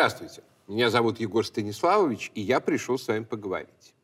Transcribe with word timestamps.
Здравствуйте, 0.00 0.42
меня 0.66 0.88
зовут 0.88 1.20
Егор 1.20 1.44
Станиславович, 1.44 2.32
и 2.34 2.40
я 2.40 2.60
пришел 2.60 2.96
с 2.96 3.06
вами 3.06 3.24
поговорить. 3.24 3.94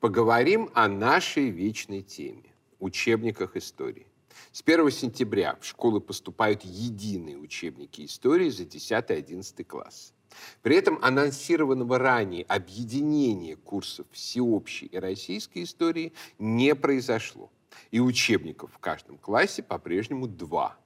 Поговорим 0.00 0.68
о 0.74 0.86
нашей 0.86 1.48
вечной 1.48 2.02
теме– 2.02 2.52
учебниках 2.78 3.56
истории. 3.56 4.06
С 4.52 4.60
1 4.60 4.90
сентября 4.90 5.56
в 5.58 5.64
школы 5.64 6.02
поступают 6.02 6.60
единые 6.62 7.38
учебники 7.38 8.04
истории 8.04 8.50
за 8.50 8.64
10-11 8.64 9.64
класс. 9.64 10.12
При 10.60 10.76
этом 10.76 10.98
анонсированного 11.00 11.98
ранее 11.98 12.44
объединения 12.44 13.56
курсов 13.56 14.06
всеобщей 14.12 14.84
и 14.84 14.98
российской 14.98 15.62
истории 15.62 16.12
не 16.38 16.74
произошло. 16.74 17.50
И 17.90 17.98
учебников 17.98 18.72
в 18.74 18.78
каждом 18.78 19.16
классе 19.16 19.62
по-прежнему 19.62 20.26
два. 20.26 20.76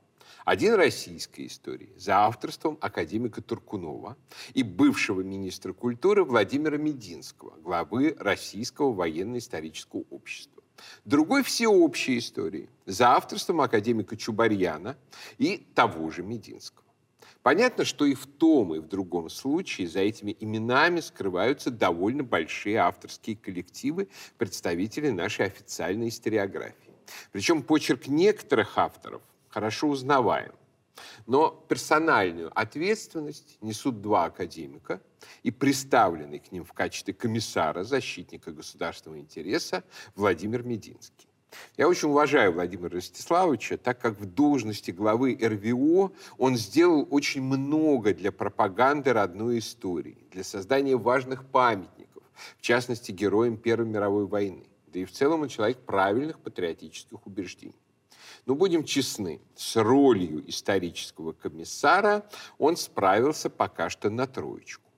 Один 0.45 0.75
российской 0.75 1.47
истории 1.47 1.93
за 1.97 2.25
авторством 2.25 2.79
академика 2.81 3.43
Туркунова 3.43 4.17
и 4.55 4.63
бывшего 4.63 5.21
министра 5.21 5.73
культуры 5.73 6.25
Владимира 6.25 6.79
Мединского, 6.79 7.57
главы 7.59 8.17
Российского 8.19 8.93
военно-исторического 8.93 10.05
общества. 10.11 10.63
Другой 11.05 11.43
всеобщей 11.43 12.19
истории 12.19 12.71
за 12.87 13.11
авторством 13.11 13.61
академика 13.61 14.17
Чубарьяна 14.17 14.97
и 15.37 15.59
того 15.75 16.11
же 16.11 16.23
Мединского. 16.23 16.87
Понятно, 17.43 17.85
что 17.85 18.07
и 18.07 18.15
в 18.15 18.27
том, 18.27 18.75
и 18.75 18.79
в 18.79 18.89
другом 18.89 19.29
случае 19.29 19.89
за 19.89 20.01
этими 20.01 20.37
именами 20.41 21.01
скрываются 21.01 21.71
довольно 21.71 22.23
большие 22.23 22.77
авторские 22.77 23.37
коллективы 23.37 24.09
представителей 24.39 25.11
нашей 25.11 25.47
официальной 25.47 26.09
историографии. 26.09 26.95
Причем 27.33 27.63
почерк 27.63 28.07
некоторых 28.07 28.79
авторов 28.79 29.23
хорошо 29.51 29.89
узнаваем. 29.89 30.53
Но 31.27 31.51
персональную 31.69 32.51
ответственность 32.59 33.59
несут 33.61 34.01
два 34.01 34.25
академика 34.27 35.01
и 35.43 35.51
представленный 35.51 36.39
к 36.39 36.53
ним 36.53 36.65
в 36.65 36.73
качестве 36.73 37.15
комиссара, 37.15 37.85
защитника 37.85 38.53
государственного 38.53 39.21
интереса 39.21 39.85
Владимир 40.15 40.63
Мединский. 40.63 41.29
Я 41.77 41.89
очень 41.89 42.09
уважаю 42.09 42.53
Владимира 42.53 42.91
Ростиславовича, 42.91 43.77
так 43.77 44.01
как 44.01 44.19
в 44.21 44.25
должности 44.25 44.93
главы 44.93 45.37
РВО 45.41 46.13
он 46.39 46.57
сделал 46.57 47.07
очень 47.11 47.43
много 47.43 48.15
для 48.15 48.31
пропаганды 48.31 49.13
родной 49.13 49.59
истории, 49.59 50.19
для 50.31 50.45
создания 50.45 50.97
важных 50.97 51.45
памятников, 51.45 52.23
в 52.59 52.63
частности, 52.63 53.11
героям 53.11 53.57
Первой 53.57 53.87
мировой 53.87 54.27
войны. 54.27 54.65
Да 54.93 55.01
и 55.01 55.05
в 55.05 55.13
целом 55.13 55.43
он 55.43 55.49
человек 55.49 55.79
правильных 55.79 56.39
патриотических 56.39 57.27
убеждений. 57.27 57.75
Но 58.47 58.55
будем 58.55 58.85
честны, 58.85 59.41
с 59.55 59.77
ролью 59.77 60.49
исторического 60.49 61.33
комиссара 61.33 62.29
он 62.59 62.77
справился 62.77 63.51
пока 63.51 63.91
что 63.91 64.11
на 64.11 64.27
троечку. 64.27 64.91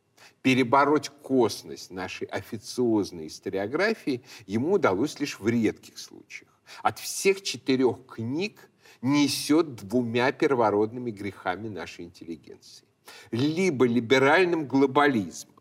Перебороть 0.42 1.08
косность 1.08 1.90
нашей 1.90 2.26
официозной 2.26 3.28
историографии 3.28 4.22
ему 4.46 4.72
удалось 4.72 5.20
лишь 5.20 5.38
в 5.38 5.48
редких 5.48 5.98
случаях. 5.98 6.50
От 6.82 6.98
всех 6.98 7.42
четырех 7.42 8.06
книг 8.06 8.68
несет 9.02 9.74
двумя 9.74 10.32
первородными 10.32 11.10
грехами 11.10 11.68
нашей 11.68 12.04
интеллигенции. 12.06 12.86
Либо 13.30 13.86
либеральным 13.86 14.66
глобализмом, 14.66 15.51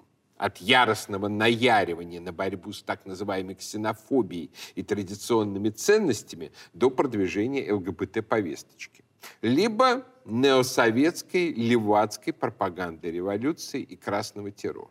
от 0.42 0.58
яростного 0.58 1.28
наяривания 1.28 2.20
на 2.20 2.34
борьбу 2.34 2.74
с 2.74 2.82
так 2.82 3.06
называемой 3.06 3.54
ксенофобией 3.54 4.50
и 4.74 4.82
традиционными 4.82 5.70
ценностями 5.70 6.52
до 6.74 6.90
продвижения 6.90 7.72
ЛГБТ-повесточки. 7.72 9.04
Либо 9.44 10.04
неосоветской 10.26 11.54
левацкой 11.54 12.34
пропаганды 12.34 13.12
революции 13.12 13.84
и 13.84 13.96
красного 13.96 14.50
террора. 14.50 14.90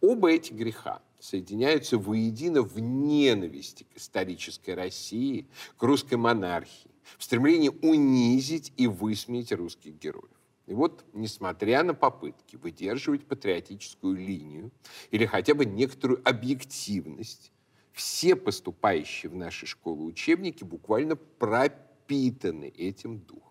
Оба 0.00 0.32
эти 0.32 0.52
греха 0.52 1.00
соединяются 1.20 1.96
воедино 1.96 2.62
в 2.62 2.80
ненависти 2.80 3.84
к 3.84 3.98
исторической 3.98 4.74
России, 4.74 5.46
к 5.76 5.82
русской 5.84 6.16
монархии, 6.16 6.90
в 7.18 7.22
стремлении 7.22 7.70
унизить 7.82 8.72
и 8.76 8.88
высмеять 8.88 9.52
русских 9.52 9.96
героев. 10.00 10.41
И 10.66 10.74
вот, 10.74 11.04
несмотря 11.12 11.82
на 11.82 11.94
попытки 11.94 12.56
выдерживать 12.56 13.26
патриотическую 13.26 14.16
линию 14.16 14.70
или 15.10 15.26
хотя 15.26 15.54
бы 15.54 15.64
некоторую 15.64 16.26
объективность, 16.28 17.50
все 17.92 18.36
поступающие 18.36 19.30
в 19.30 19.34
наши 19.34 19.66
школы 19.66 20.04
учебники 20.04 20.64
буквально 20.64 21.16
пропитаны 21.16 22.72
этим 22.76 23.18
духом. 23.18 23.42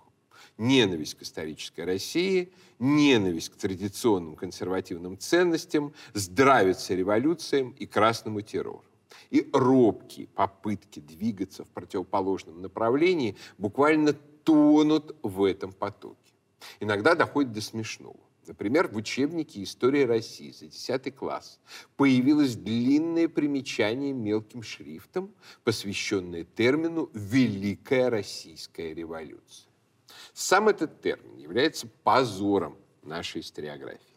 Ненависть 0.58 1.16
к 1.16 1.22
исторической 1.22 1.82
России, 1.82 2.52
ненависть 2.80 3.50
к 3.50 3.56
традиционным 3.56 4.36
консервативным 4.36 5.18
ценностям, 5.18 5.94
здравица 6.14 6.96
революциям 6.96 7.72
и 7.72 7.86
красному 7.86 8.42
террору. 8.42 8.84
И 9.30 9.48
робкие 9.54 10.28
попытки 10.28 11.00
двигаться 11.00 11.64
в 11.64 11.68
противоположном 11.68 12.62
направлении 12.62 13.38
буквально 13.58 14.14
тонут 14.14 15.16
в 15.22 15.44
этом 15.44 15.72
потоке. 15.74 16.21
Иногда 16.80 17.16
доходит 17.16 17.52
до 17.52 17.62
смешного. 17.62 18.20
Например, 18.48 18.88
в 18.88 18.96
учебнике 18.98 19.62
«История 19.64 20.06
России» 20.06 20.52
за 20.52 20.66
10 20.66 21.16
класс 21.16 21.60
появилось 21.96 22.56
длинное 22.56 23.28
примечание 23.28 24.14
мелким 24.14 24.64
шрифтом, 24.64 25.34
посвященное 25.64 26.44
термину 26.44 27.10
«Великая 27.14 28.10
Российская 28.10 28.94
революция». 28.94 29.70
Сам 30.34 30.70
этот 30.70 31.02
термин 31.02 31.38
является 31.38 31.88
позором 32.04 32.78
нашей 33.04 33.42
историографии. 33.42 34.11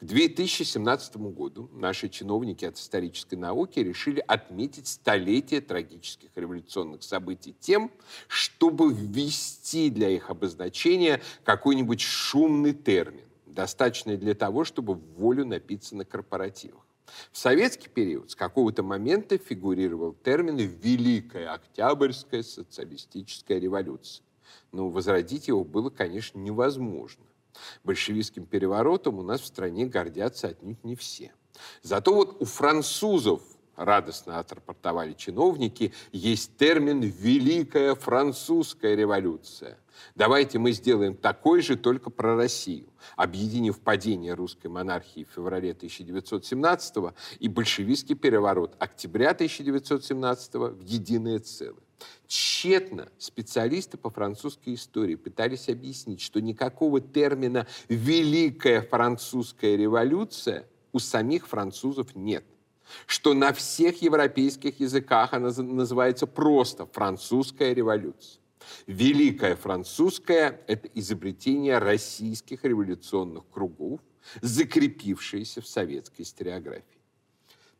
К 0.00 0.04
2017 0.04 1.16
году 1.16 1.70
наши 1.72 2.08
чиновники 2.08 2.64
от 2.64 2.76
исторической 2.76 3.36
науки 3.36 3.78
решили 3.78 4.22
отметить 4.26 4.88
столетие 4.88 5.60
трагических 5.60 6.30
революционных 6.34 7.02
событий 7.02 7.54
тем, 7.60 7.90
чтобы 8.28 8.92
ввести 8.92 9.90
для 9.90 10.10
их 10.10 10.30
обозначения 10.30 11.20
какой-нибудь 11.44 12.00
шумный 12.00 12.72
термин, 12.72 13.24
достаточный 13.46 14.16
для 14.16 14.34
того, 14.34 14.64
чтобы 14.64 14.94
в 14.94 15.02
волю 15.14 15.46
напиться 15.46 15.96
на 15.96 16.04
корпоративах. 16.04 16.84
В 17.30 17.38
советский 17.38 17.88
период 17.88 18.30
с 18.30 18.34
какого-то 18.34 18.82
момента 18.82 19.36
фигурировал 19.36 20.14
термин 20.24 20.56
«Великая 20.56 21.52
Октябрьская 21.52 22.42
социалистическая 22.42 23.58
революция». 23.58 24.24
Но 24.70 24.88
возродить 24.88 25.48
его 25.48 25.64
было, 25.64 25.90
конечно, 25.90 26.38
невозможно. 26.38 27.24
Большевистским 27.84 28.46
переворотом 28.46 29.18
у 29.18 29.22
нас 29.22 29.40
в 29.40 29.46
стране 29.46 29.86
гордятся 29.86 30.48
отнюдь 30.48 30.82
не 30.84 30.96
все. 30.96 31.32
Зато 31.82 32.14
вот 32.14 32.40
у 32.40 32.44
французов 32.44 33.42
радостно 33.76 34.38
отрапортовали 34.38 35.14
чиновники, 35.14 35.92
есть 36.12 36.56
термин 36.56 37.00
«Великая 37.00 37.94
французская 37.94 38.94
революция». 38.94 39.78
Давайте 40.14 40.58
мы 40.58 40.72
сделаем 40.72 41.14
такой 41.14 41.62
же, 41.62 41.76
только 41.76 42.10
про 42.10 42.34
Россию, 42.34 42.88
объединив 43.16 43.80
падение 43.80 44.34
русской 44.34 44.68
монархии 44.68 45.24
в 45.24 45.34
феврале 45.34 45.72
1917 45.72 47.14
и 47.38 47.48
большевистский 47.48 48.14
переворот 48.14 48.74
октября 48.78 49.30
1917 49.30 50.54
в 50.54 50.80
единое 50.80 51.38
целое. 51.38 51.82
Тщетно 52.26 53.08
специалисты 53.18 53.98
по 53.98 54.10
французской 54.10 54.74
истории 54.74 55.14
пытались 55.14 55.68
объяснить, 55.68 56.20
что 56.20 56.40
никакого 56.40 57.00
термина 57.00 57.66
«великая 57.88 58.82
французская 58.82 59.76
революция» 59.76 60.66
у 60.92 60.98
самих 60.98 61.46
французов 61.48 62.14
нет 62.14 62.44
что 63.06 63.34
на 63.34 63.52
всех 63.52 64.02
европейских 64.02 64.80
языках 64.80 65.32
она 65.32 65.50
называется 65.56 66.26
просто 66.26 66.86
«французская 66.86 67.72
революция». 67.74 68.40
Великая 68.86 69.56
французская– 69.56 70.60
это 70.66 70.88
изобретение 70.94 71.78
российских 71.78 72.64
революционных 72.64 73.44
кругов, 73.50 74.00
закрепившееся 74.40 75.60
в 75.60 75.66
советской 75.66 76.22
историографии. 76.22 77.01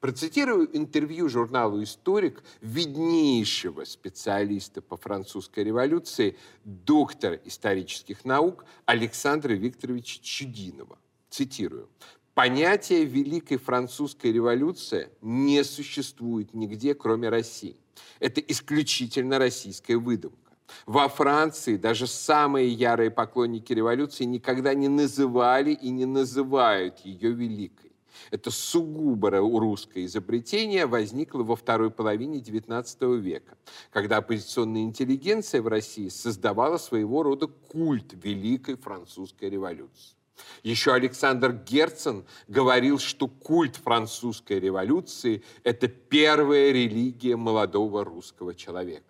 Процитирую 0.02 0.68
интервью 0.76 1.28
журналу 1.28 1.80
«Историк» 1.80 2.42
виднейшего 2.60 3.84
специалиста 3.84 4.82
по 4.82 4.96
французской 4.96 5.62
революции, 5.62 6.36
доктора 6.64 7.36
исторических 7.44 8.24
наук 8.24 8.64
Александра 8.84 9.52
Викторовича 9.52 10.18
Чудинова. 10.20 10.98
Цитирую. 11.30 11.88
Понятие 12.34 13.04
Великой 13.04 13.58
Французской 13.58 14.32
революции 14.32 15.08
не 15.20 15.62
существует 15.62 16.52
нигде, 16.52 16.94
кроме 16.94 17.28
России. 17.28 17.76
Это 18.18 18.40
исключительно 18.40 19.38
российская 19.38 19.98
выдумка. 19.98 20.50
Во 20.84 21.08
Франции 21.08 21.76
даже 21.76 22.08
самые 22.08 22.70
ярые 22.70 23.12
поклонники 23.12 23.72
революции 23.72 24.24
никогда 24.24 24.74
не 24.74 24.88
называли 24.88 25.70
и 25.70 25.90
не 25.90 26.06
называют 26.06 26.98
ее 27.04 27.30
великой. 27.30 27.91
Это 28.30 28.50
сугубо 28.50 29.30
русское 29.30 30.04
изобретение 30.04 30.86
возникло 30.86 31.42
во 31.42 31.56
второй 31.56 31.90
половине 31.90 32.38
XIX 32.38 33.18
века, 33.18 33.56
когда 33.90 34.18
оппозиционная 34.18 34.82
интеллигенция 34.82 35.62
в 35.62 35.68
России 35.68 36.08
создавала 36.08 36.78
своего 36.78 37.22
рода 37.22 37.46
культ 37.46 38.14
Великой 38.22 38.76
Французской 38.76 39.50
революции. 39.50 40.16
Еще 40.62 40.92
Александр 40.92 41.52
Герцен 41.52 42.24
говорил, 42.48 42.98
что 42.98 43.28
культ 43.28 43.76
французской 43.76 44.58
революции– 44.58 45.42
это 45.64 45.88
первая 45.88 46.72
религия 46.72 47.36
молодого 47.36 48.04
русского 48.04 48.54
человека. 48.54 49.04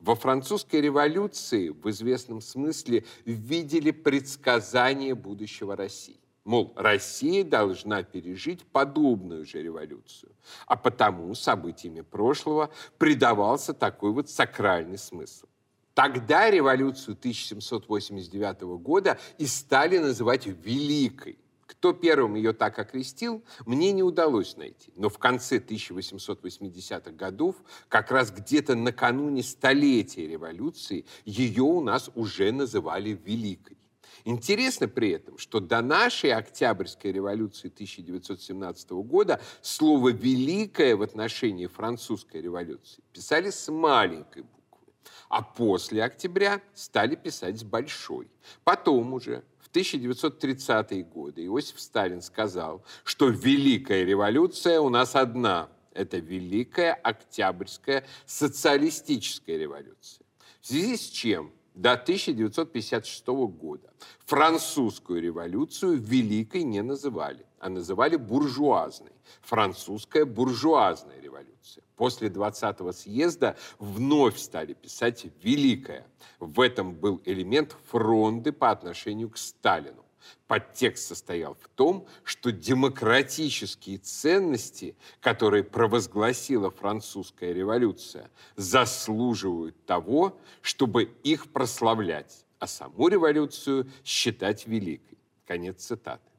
Во 0.00 0.14
французской 0.14 0.82
революции 0.82 1.70
в 1.70 1.88
известном 1.90 2.40
смысле 2.42 3.04
видели 3.24 3.90
предсказание 3.90 5.14
будущего 5.14 5.76
России. 5.76 6.18
Мол, 6.44 6.74
Россия 6.76 7.42
должна 7.42 8.02
пережить 8.02 8.64
подобную 8.66 9.46
же 9.46 9.62
революцию. 9.62 10.32
А 10.66 10.76
потому 10.76 11.34
событиями 11.34 12.02
прошлого 12.02 12.70
придавался 12.98 13.72
такой 13.72 14.12
вот 14.12 14.28
сакральный 14.28 14.98
смысл. 14.98 15.46
Тогда 15.94 16.50
революцию 16.50 17.14
1789 17.14 18.62
года 18.82 19.18
и 19.38 19.46
стали 19.46 19.98
называть 19.98 20.46
«великой». 20.46 21.38
Кто 21.66 21.94
первым 21.94 22.34
ее 22.34 22.52
так 22.52 22.78
окрестил, 22.78 23.42
мне 23.64 23.92
не 23.92 24.02
удалось 24.02 24.56
найти. 24.56 24.92
Но 24.96 25.08
в 25.08 25.18
конце 25.18 25.58
1880-х 25.58 27.10
годов, 27.12 27.56
как 27.88 28.10
раз 28.10 28.30
где-то 28.30 28.74
накануне 28.74 29.42
столетия 29.42 30.26
революции, 30.26 31.06
ее 31.24 31.62
у 31.62 31.80
нас 31.80 32.10
уже 32.14 32.52
называли 32.52 33.18
«великой». 33.24 33.78
Интересно 34.26 34.88
при 34.88 35.10
этом, 35.10 35.36
что 35.36 35.60
до 35.60 35.82
нашей 35.82 36.32
Октябрьской 36.32 37.12
революции 37.12 37.68
1917 37.68 38.90
года 38.92 39.38
слово 39.60 40.08
«великое» 40.10 40.96
в 40.96 41.02
отношении 41.02 41.66
французской 41.66 42.40
революции 42.40 43.02
писали 43.12 43.50
с 43.50 43.70
маленькой 43.70 44.44
буквы, 44.44 44.94
а 45.28 45.42
после 45.42 46.02
октября 46.02 46.62
стали 46.72 47.16
писать 47.16 47.58
с 47.58 47.64
большой. 47.64 48.30
Потом 48.64 49.12
уже, 49.12 49.44
в 49.58 49.70
1930-е 49.70 51.04
годы, 51.04 51.44
Иосиф 51.44 51.78
Сталин 51.78 52.22
сказал, 52.22 52.82
что 53.04 53.28
Великая 53.28 54.06
революция 54.06 54.80
у 54.80 54.88
нас 54.88 55.14
одна– 55.16 55.68
это 55.92 56.16
Великая 56.16 56.94
Октябрьская 56.94 58.06
социалистическая 58.24 59.58
революция. 59.58 60.24
В 60.62 60.66
связи 60.66 60.96
с 60.96 61.10
чем 61.10 61.52
до 61.74 61.92
1956 61.92 63.26
года 63.26 63.92
французскую 64.26 65.20
революцию 65.20 65.98
великой 65.98 66.62
не 66.62 66.82
называли, 66.82 67.44
а 67.58 67.68
называли 67.68 68.16
буржуазной. 68.16 69.12
Французская 69.42 70.24
буржуазная 70.24 71.20
революция. 71.20 71.84
После 71.96 72.28
20-го 72.28 72.92
съезда 72.92 73.56
вновь 73.78 74.38
стали 74.38 74.74
писать 74.74 75.26
«великая». 75.42 76.06
В 76.38 76.60
этом 76.60 76.94
был 76.94 77.20
элемент 77.24 77.76
фронды 77.88 78.52
по 78.52 78.70
отношению 78.70 79.30
к 79.30 79.36
Сталину. 79.36 80.03
Подтекст 80.46 81.08
состоял 81.08 81.54
в 81.54 81.68
том, 81.68 82.06
что 82.22 82.52
демократические 82.52 83.98
ценности, 83.98 84.96
которые 85.20 85.64
провозгласила 85.64 86.70
французская 86.70 87.52
революция, 87.52 88.30
заслуживают 88.56 89.86
того, 89.86 90.38
чтобы 90.60 91.04
их 91.22 91.50
прославлять, 91.52 92.44
а 92.58 92.66
саму 92.66 93.08
революцию 93.08 93.90
считать 94.04 94.66
великой. 94.66 95.18
Конец 95.46 95.84
цитаты. 95.84 96.30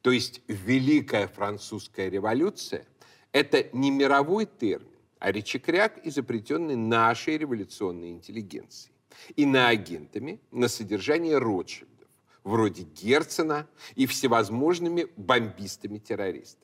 То 0.00 0.10
есть 0.10 0.42
Великая 0.48 1.28
Французская 1.28 2.08
революция– 2.08 2.86
это 3.32 3.68
не 3.72 3.90
мировой 3.90 4.46
термин, 4.46 4.88
а 5.18 5.30
речекряк, 5.32 6.04
изобретенный 6.04 6.76
нашей 6.76 7.38
революционной 7.38 8.10
интеллигенцией. 8.10 8.94
Иноагентами 9.36 10.40
на 10.50 10.68
содержание 10.68 11.38
Ротшильда 11.38 11.91
вроде 12.44 12.82
Герцена 12.82 13.68
и 13.94 14.06
всевозможными 14.06 15.06
бомбистами-террористами. 15.16 16.62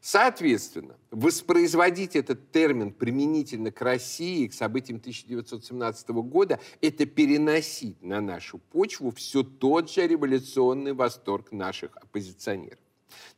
Соответственно, 0.00 0.98
воспроизводить 1.10 2.14
этот 2.14 2.52
термин 2.52 2.92
применительно 2.92 3.70
к 3.70 3.80
России, 3.80 4.46
к 4.48 4.52
событиям 4.52 4.98
1917 4.98 6.08
года, 6.10 6.60
это 6.82 7.06
переносить 7.06 8.02
на 8.02 8.20
нашу 8.20 8.58
почву 8.58 9.10
все 9.12 9.42
тот 9.42 9.90
же 9.90 10.06
революционный 10.06 10.92
восторг 10.92 11.52
наших 11.52 11.96
оппозиционеров. 11.96 12.83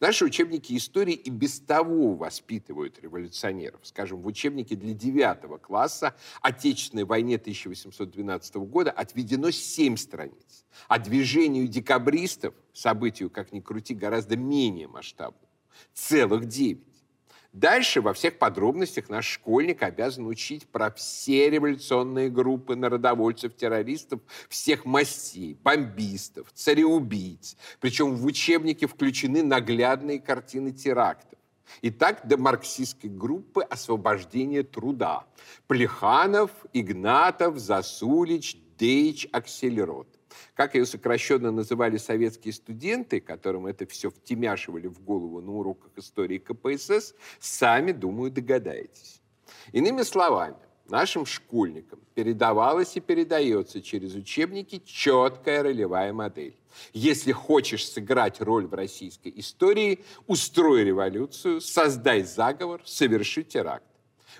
Наши 0.00 0.24
учебники 0.24 0.76
истории 0.76 1.14
и 1.14 1.30
без 1.30 1.60
того 1.60 2.14
воспитывают 2.14 2.98
революционеров. 3.00 3.80
Скажем, 3.82 4.20
в 4.20 4.26
учебнике 4.26 4.76
для 4.76 4.94
9 4.94 5.60
класса 5.60 6.14
Отечественной 6.42 7.04
войне 7.04 7.36
1812 7.36 8.56
года 8.56 8.90
отведено 8.90 9.50
7 9.50 9.96
страниц. 9.96 10.64
А 10.88 10.98
движению 10.98 11.68
декабристов, 11.68 12.54
событию, 12.72 13.30
как 13.30 13.52
ни 13.52 13.60
крути, 13.60 13.94
гораздо 13.94 14.36
менее 14.36 14.88
масштабному, 14.88 15.48
целых 15.92 16.46
9. 16.46 16.95
Дальше 17.52 18.00
во 18.00 18.12
всех 18.12 18.38
подробностях 18.38 19.08
наш 19.08 19.26
школьник 19.26 19.82
обязан 19.82 20.26
учить 20.26 20.66
про 20.66 20.90
все 20.90 21.48
революционные 21.50 22.28
группы 22.28 22.76
народовольцев, 22.76 23.54
террористов 23.56 24.20
всех 24.48 24.84
мастей, 24.84 25.56
бомбистов, 25.62 26.52
цареубийц. 26.52 27.56
Причем 27.80 28.16
в 28.16 28.24
учебнике 28.24 28.86
включены 28.86 29.42
наглядные 29.42 30.20
картины 30.20 30.72
терактов. 30.72 31.38
И 31.82 31.90
так 31.90 32.26
до 32.26 32.36
марксистской 32.36 33.10
группы 33.10 33.62
освобождения 33.62 34.62
труда. 34.62 35.24
Плеханов, 35.66 36.50
Игнатов, 36.72 37.58
Засулич, 37.58 38.56
Дейч, 38.78 39.26
Акселерот. 39.32 40.15
Как 40.54 40.74
ее 40.74 40.86
сокращенно 40.86 41.50
называли 41.50 41.96
советские 41.96 42.52
студенты, 42.52 43.20
которым 43.20 43.66
это 43.66 43.86
все 43.86 44.10
втемяшивали 44.10 44.86
в 44.86 45.00
голову 45.00 45.40
на 45.40 45.52
уроках 45.52 45.90
истории 45.96 46.38
КПСС, 46.38 47.14
сами, 47.38 47.92
думаю, 47.92 48.30
догадаетесь. 48.30 49.20
Иными 49.72 50.02
словами, 50.02 50.56
нашим 50.88 51.26
школьникам 51.26 52.00
передавалась 52.14 52.96
и 52.96 53.00
передается 53.00 53.82
через 53.82 54.14
учебники 54.14 54.82
четкая 54.84 55.62
ролевая 55.62 56.12
модель. 56.12 56.56
Если 56.92 57.32
хочешь 57.32 57.88
сыграть 57.88 58.40
роль 58.40 58.66
в 58.66 58.74
российской 58.74 59.32
истории, 59.36 60.04
устрой 60.26 60.84
революцию, 60.84 61.60
создай 61.60 62.22
заговор, 62.22 62.82
соверши 62.84 63.42
теракт. 63.42 63.86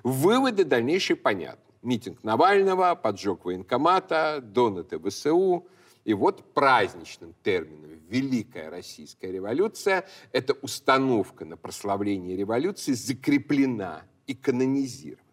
Выводы 0.03 0.65
дальнейшие 0.65 1.17
понятны. 1.17 1.63
Митинг 1.83 2.25
Навального, 2.25 2.95
поджог 2.95 3.45
военкомата, 3.45 4.41
донаты 4.43 4.99
ВСУ, 4.99 5.67
и 6.07 6.15
вот 6.15 6.55
праздничным 6.55 7.35
термином 7.43 7.91
«Великая 8.09 8.71
Российская 8.71 9.33
революция» 9.33 10.07
эта 10.31 10.53
установка 10.63 11.45
на 11.45 11.57
прославление 11.57 12.37
революции 12.37 12.93
закреплена 12.93 14.05
и 14.29 14.35
канонизирована. 14.35 15.25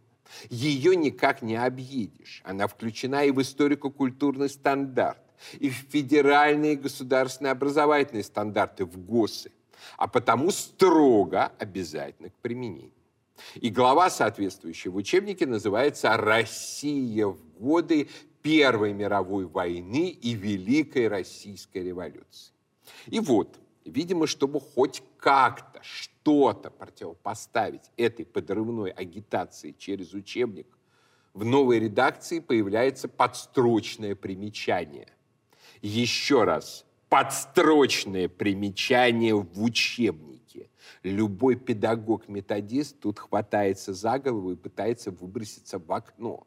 Ее 0.50 0.96
никак 0.96 1.44
не 1.44 1.56
объедешь. 1.56 2.42
Она 2.44 2.68
включена 2.68 3.24
и 3.24 3.30
в 3.30 3.40
историко-культурный 3.40 4.50
стандарт, 4.50 5.22
и 5.60 5.70
в 5.70 5.76
федеральные 5.76 6.76
государственные 6.76 7.52
образовательные 7.52 8.24
стандарты, 8.24 8.86
в 8.86 8.98
ГОСы, 8.98 9.52
а 9.98 10.08
потому 10.08 10.50
строго 10.50 11.52
обязательно 11.60 12.32
к 12.32 12.36
применению. 12.42 12.92
И 13.56 13.70
глава 13.70 14.10
соответствующая 14.10 14.90
в 14.90 14.96
учебнике 14.96 15.46
называется 15.46 16.18
«Россия 16.18 17.28
в 17.28 17.38
годы 17.60 18.10
Первой 18.44 18.92
мировой 18.92 19.46
войны 19.46 20.10
и 20.10 20.34
Великой 20.34 21.08
Российской 21.08 21.80
революции. 21.80 22.54
И 23.08 23.22
вот, 23.22 23.58
видимо, 23.86 24.28
чтобы 24.28 24.60
хоть 24.60 25.02
как-то 25.18 25.80
что-то 25.82 26.70
противопоставить 26.70 27.90
этой 27.96 28.26
подрывной 28.26 28.92
агитации 28.92 29.72
через 29.72 30.14
учебник, 30.14 30.68
в 31.34 31.46
новой 31.46 31.80
редакции 31.80 32.40
появляется 32.40 33.08
подстрочное 33.08 34.14
примечание. 34.14 35.08
Еще 35.82 36.44
раз, 36.44 36.86
подстрочное 37.08 38.28
примечание 38.28 39.36
в 39.36 39.64
учебнике. 39.64 40.70
Любой 41.02 41.56
педагог-методист 41.56 43.00
тут 43.00 43.20
хватается 43.20 43.94
за 43.94 44.20
голову 44.20 44.52
и 44.52 44.56
пытается 44.58 45.12
выброситься 45.12 45.80
в 45.80 45.90
окно 45.92 46.46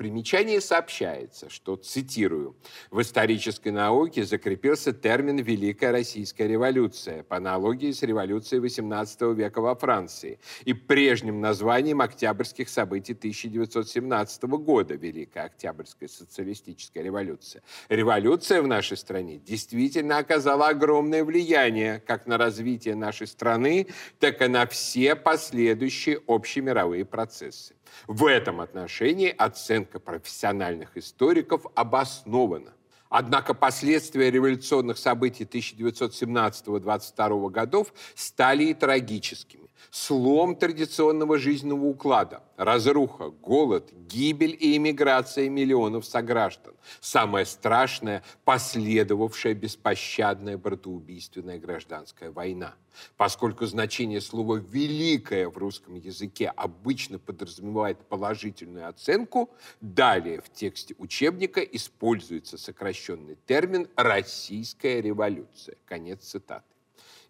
примечании 0.00 0.60
сообщается, 0.60 1.50
что, 1.50 1.76
цитирую, 1.76 2.56
«в 2.90 3.02
исторической 3.02 3.68
науке 3.68 4.24
закрепился 4.24 4.94
термин 4.94 5.36
«Великая 5.36 5.92
Российская 5.92 6.48
революция» 6.48 7.22
по 7.22 7.36
аналогии 7.36 7.92
с 7.92 8.02
революцией 8.02 8.62
XVIII 8.62 9.34
века 9.34 9.60
во 9.60 9.74
Франции 9.74 10.38
и 10.64 10.72
прежним 10.72 11.42
названием 11.42 12.00
октябрьских 12.00 12.70
событий 12.70 13.12
1917 13.12 14.42
года 14.44 14.94
«Великая 14.94 15.44
Октябрьская 15.44 16.08
социалистическая 16.08 17.02
революция». 17.02 17.62
Революция 17.90 18.62
в 18.62 18.66
нашей 18.66 18.96
стране 18.96 19.36
действительно 19.36 20.16
оказала 20.16 20.68
огромное 20.68 21.22
влияние 21.22 22.00
как 22.06 22.26
на 22.26 22.38
развитие 22.38 22.94
нашей 22.94 23.26
страны, 23.26 23.86
так 24.18 24.40
и 24.40 24.48
на 24.48 24.66
все 24.66 25.14
последующие 25.14 26.22
общемировые 26.26 27.04
процессы. 27.04 27.74
В 28.06 28.26
этом 28.26 28.60
отношении 28.60 29.34
оценка 29.36 29.98
профессиональных 29.98 30.96
историков 30.96 31.66
обоснована. 31.74 32.72
Однако 33.08 33.54
последствия 33.54 34.30
революционных 34.30 34.98
событий 34.98 35.44
1917-22 35.44 37.50
годов 37.50 37.92
стали 38.14 38.64
и 38.64 38.74
трагическими 38.74 39.69
слом 39.90 40.56
традиционного 40.56 41.38
жизненного 41.38 41.86
уклада, 41.86 42.42
разруха, 42.56 43.30
голод, 43.30 43.92
гибель 43.92 44.56
и 44.58 44.76
эмиграция 44.76 45.48
миллионов 45.48 46.04
сограждан. 46.04 46.74
Самое 47.00 47.46
страшное– 47.46 48.22
последовавшая 48.44 49.54
беспощадная 49.54 50.58
братоубийственная 50.58 51.58
гражданская 51.58 52.30
война. 52.30 52.74
Поскольку 53.16 53.66
значение 53.66 54.20
слова 54.20 54.56
«великое» 54.56 55.48
в 55.48 55.56
русском 55.56 55.94
языке 55.94 56.48
обычно 56.48 57.18
подразумевает 57.18 57.98
положительную 58.08 58.88
оценку, 58.88 59.50
далее 59.80 60.40
в 60.40 60.50
тексте 60.52 60.94
учебника 60.98 61.60
используется 61.60 62.58
сокращенный 62.58 63.36
термин 63.46 63.88
«российская 63.96 65.00
революция». 65.00 65.76
Конец 65.86 66.24
цитаты. 66.24 66.64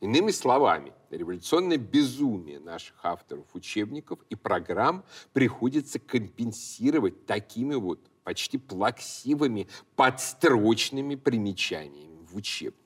Иными 0.00 0.30
словами, 0.30 0.94
революционное 1.10 1.76
безумие 1.76 2.58
наших 2.58 2.96
авторов 3.04 3.46
учебников 3.54 4.18
и 4.30 4.34
программ 4.34 5.04
приходится 5.34 5.98
компенсировать 5.98 7.26
такими 7.26 7.74
вот 7.74 8.00
почти 8.24 8.56
плаксивыми 8.56 9.68
подстрочными 9.96 11.16
примечаниями 11.16 12.24
в 12.24 12.34
учебнике. 12.36 12.80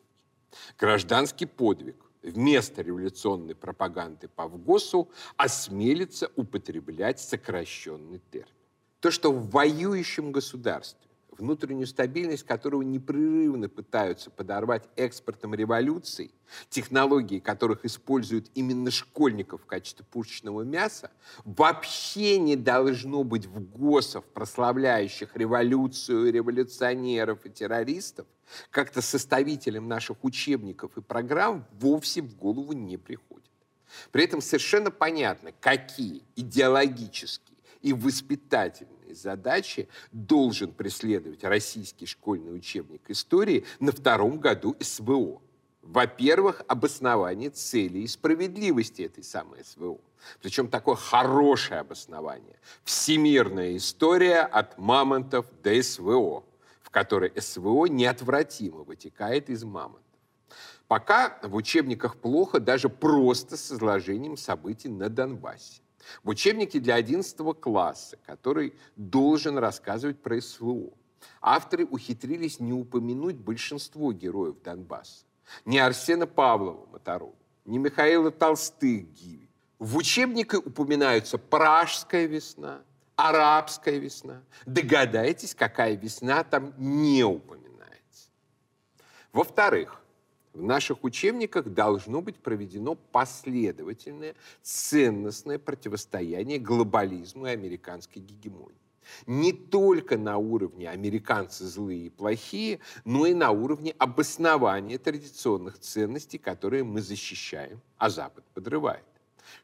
Гражданский 0.76 1.47
подвиг 1.47 1.97
вместо 2.23 2.83
революционной 2.83 3.54
пропаганды 3.54 4.26
по 4.26 4.49
ВГОСу 4.49 5.09
осмелится 5.37 6.33
употреблять 6.35 7.21
сокращенный 7.21 8.21
термин. 8.33 8.49
То, 8.99 9.12
что 9.12 9.30
в 9.30 9.50
воюющем 9.50 10.33
государстве 10.33 11.11
внутреннюю 11.38 11.87
стабильность 11.87 12.45
которого 12.45 12.83
непрерывно 12.83 13.69
пытаются 13.69 14.31
подорвать 14.31 14.88
экспортом 14.97 15.55
революций, 15.55 16.31
технологии 16.69 17.38
которых 17.38 17.85
используют 17.85 18.50
именно 18.55 18.91
школьников 18.91 19.62
в 19.62 19.67
качестве 19.67 20.05
пушечного 20.11 20.62
мяса, 20.62 21.11
вообще 21.45 22.38
не 22.38 22.57
должно 22.57 23.25
быть 23.25 23.47
в 23.47 23.61
ГОСов, 23.61 24.25
прославляющих 24.26 25.37
революцию, 25.37 26.33
революционеров 26.33 27.45
и 27.45 27.50
террористов, 27.50 28.26
как-то 28.71 29.03
составителям 29.03 29.88
наших 29.88 30.23
учебников 30.25 30.97
и 30.97 31.00
программ 31.00 31.67
вовсе 31.73 32.23
в 32.23 32.37
голову 32.37 32.73
не 32.73 32.97
приходит. 32.97 33.50
При 34.11 34.25
этом 34.25 34.41
совершенно 34.41 34.91
понятно, 34.91 35.53
какие 35.61 36.23
идеологические 36.37 37.53
и 37.85 37.93
воспитательные 37.93 39.14
задачи 39.14 39.88
должен 40.11 40.73
преследовать 40.73 41.45
российский 41.45 42.07
школьный 42.07 42.57
учебник 42.57 43.03
истории 43.11 43.67
на 43.79 43.93
втором 43.93 44.41
году 44.41 44.75
СВО. 44.81 45.43
Во-первых, 45.83 46.62
обоснование 46.67 47.50
цели 47.50 47.99
и 47.99 48.07
справедливости 48.07 49.03
этой 49.03 49.23
самой 49.23 49.62
СВО. 49.67 50.00
Причем 50.41 50.69
такое 50.69 50.95
хорошее 50.95 51.81
обоснование. 51.81 52.59
Всемирная 52.85 53.76
история 53.76 54.41
от 54.41 54.79
мамонтов 54.79 55.45
до 55.62 55.83
СВО, 55.83 56.43
в 56.81 56.88
которой 56.88 57.38
СВО 57.38 57.85
неотвратимо 57.85 58.79
вытекает 58.79 59.50
из 59.50 59.62
мамонтов. 59.62 60.00
Пока 60.88 61.38
в 61.43 61.55
учебниках 61.55 62.17
плохо 62.17 62.61
даже 62.61 62.88
просто 62.88 63.59
с 63.59 63.73
изложением 63.73 64.38
событий 64.38 64.88
на 64.88 65.11
Донбассе. 65.11 65.84
В 66.23 66.30
учебнике 66.30 66.80
для 66.80 66.94
11 66.94 67.37
класса, 67.61 68.18
который 68.26 68.75
должен 68.96 69.58
рассказывать 69.58 70.20
про 70.23 70.40
СВО, 70.40 70.92
авторы 71.40 71.84
ухитрились 71.84 72.61
не 72.61 72.73
упомянуть 72.73 73.37
большинство 73.37 74.12
героев 74.12 74.56
Донбасса. 74.62 75.25
Ни 75.64 75.78
Арсена 75.78 76.26
Павлова 76.26 76.87
Моторова, 76.87 77.34
ни 77.64 77.78
Михаила 77.78 78.30
Толстых 78.30 79.12
Гиви. 79.12 79.49
В 79.78 79.96
учебнике 79.96 80.56
упоминаются 80.56 81.37
Пражская 81.37 82.26
весна, 82.26 82.82
Арабская 83.16 83.99
весна. 83.99 84.42
Догадайтесь, 84.66 85.54
какая 85.54 85.94
весна 85.96 86.42
там 86.44 86.73
не 86.78 87.23
упоминается. 87.25 88.30
Во-вторых, 89.32 90.00
в 90.54 90.62
наших 90.62 91.02
учебниках 91.02 91.68
должно 91.68 92.23
быть 92.23 92.37
проведено 92.37 92.94
последовательное 92.94 94.34
ценностное 94.62 95.58
противостояние 95.58 96.58
глобализму 96.58 97.46
и 97.46 97.50
американской 97.50 98.23
гегемонии. 98.23 98.78
Не 99.26 99.52
только 99.52 100.16
на 100.16 100.38
уровне 100.38 100.88
американцы 100.88 101.66
злые 101.66 102.06
и 102.06 102.11
плохие, 102.11 102.80
но 103.04 103.26
и 103.26 103.34
на 103.34 103.50
уровне 103.50 103.94
обоснования 103.99 104.96
традиционных 104.96 105.78
ценностей, 105.78 106.38
которые 106.38 106.84
мы 106.84 107.02
защищаем, 107.02 107.80
а 107.99 108.08
Запад 108.08 108.44
подрывает. 108.54 109.04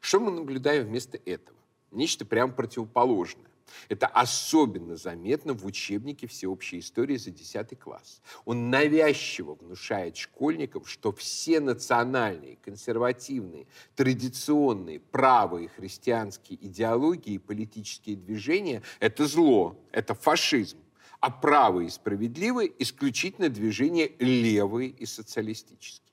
Что 0.00 0.20
мы 0.20 0.30
наблюдаем 0.30 0.86
вместо 0.86 1.18
этого? 1.24 1.56
Нечто 1.90 2.26
прямо 2.26 2.52
противоположное. 2.52 3.49
Это 3.88 4.06
особенно 4.06 4.96
заметно 4.96 5.52
в 5.52 5.64
учебнике 5.64 6.26
всеобщей 6.26 6.78
истории 6.80 7.16
за 7.16 7.30
10 7.30 7.78
класс. 7.78 8.20
Он 8.44 8.70
навязчиво 8.70 9.54
внушает 9.54 10.16
школьникам, 10.16 10.84
что 10.84 11.12
все 11.12 11.60
национальные, 11.60 12.56
консервативные, 12.56 13.66
традиционные, 13.96 15.00
правые 15.00 15.68
христианские 15.68 16.58
идеологии 16.66 17.34
и 17.34 17.38
политические 17.38 18.16
движения– 18.16 18.82
это 19.00 19.26
зло, 19.26 19.76
это 19.92 20.14
фашизм. 20.14 20.78
А 21.20 21.30
правые 21.30 21.88
и 21.88 21.90
справедливые– 21.90 22.72
исключительно 22.78 23.50
движения 23.50 24.10
левые 24.18 24.88
и 24.88 25.04
социалистические. 25.04 26.10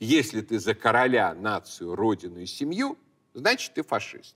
Если 0.00 0.40
ты 0.40 0.58
за 0.58 0.74
короля, 0.74 1.34
нацию, 1.34 1.94
родину 1.94 2.40
и 2.40 2.46
семью, 2.46 2.98
значит, 3.34 3.74
ты 3.74 3.82
фашист. 3.82 4.34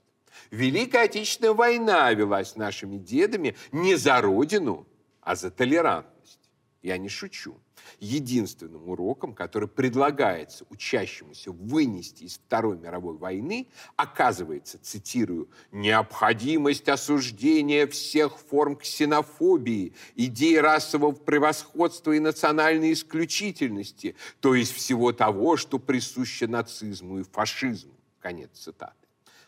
Великая 0.51 1.05
Отечественная 1.05 1.53
война 1.53 2.11
велась 2.13 2.55
нашими 2.55 2.97
дедами 2.97 3.55
не 3.71 3.95
за 3.95 4.21
родину, 4.21 4.87
а 5.21 5.35
за 5.35 5.51
толерантность. 5.51 6.39
Я 6.81 6.97
не 6.97 7.07
шучу. 7.07 7.57
Единственным 7.99 8.89
уроком, 8.89 9.33
который 9.33 9.69
предлагается 9.69 10.65
учащемуся 10.69 11.51
вынести 11.51 12.23
из 12.23 12.37
Второй 12.37 12.77
мировой 12.77 13.17
войны, 13.17 13.67
оказывается, 13.95 14.77
цитирую, 14.81 15.49
«необходимость 15.71 16.89
осуждения 16.89 17.87
всех 17.87 18.37
форм 18.37 18.75
ксенофобии, 18.75 19.93
идеи 20.15 20.55
расового 20.55 21.13
превосходства 21.13 22.11
и 22.11 22.19
национальной 22.19 22.93
исключительности, 22.93 24.15
то 24.41 24.53
есть 24.55 24.73
всего 24.73 25.13
того, 25.13 25.57
что 25.57 25.79
присуще 25.79 26.47
нацизму 26.47 27.19
и 27.19 27.23
фашизму». 27.23 27.93
Конец 28.19 28.49
цитаты. 28.53 29.02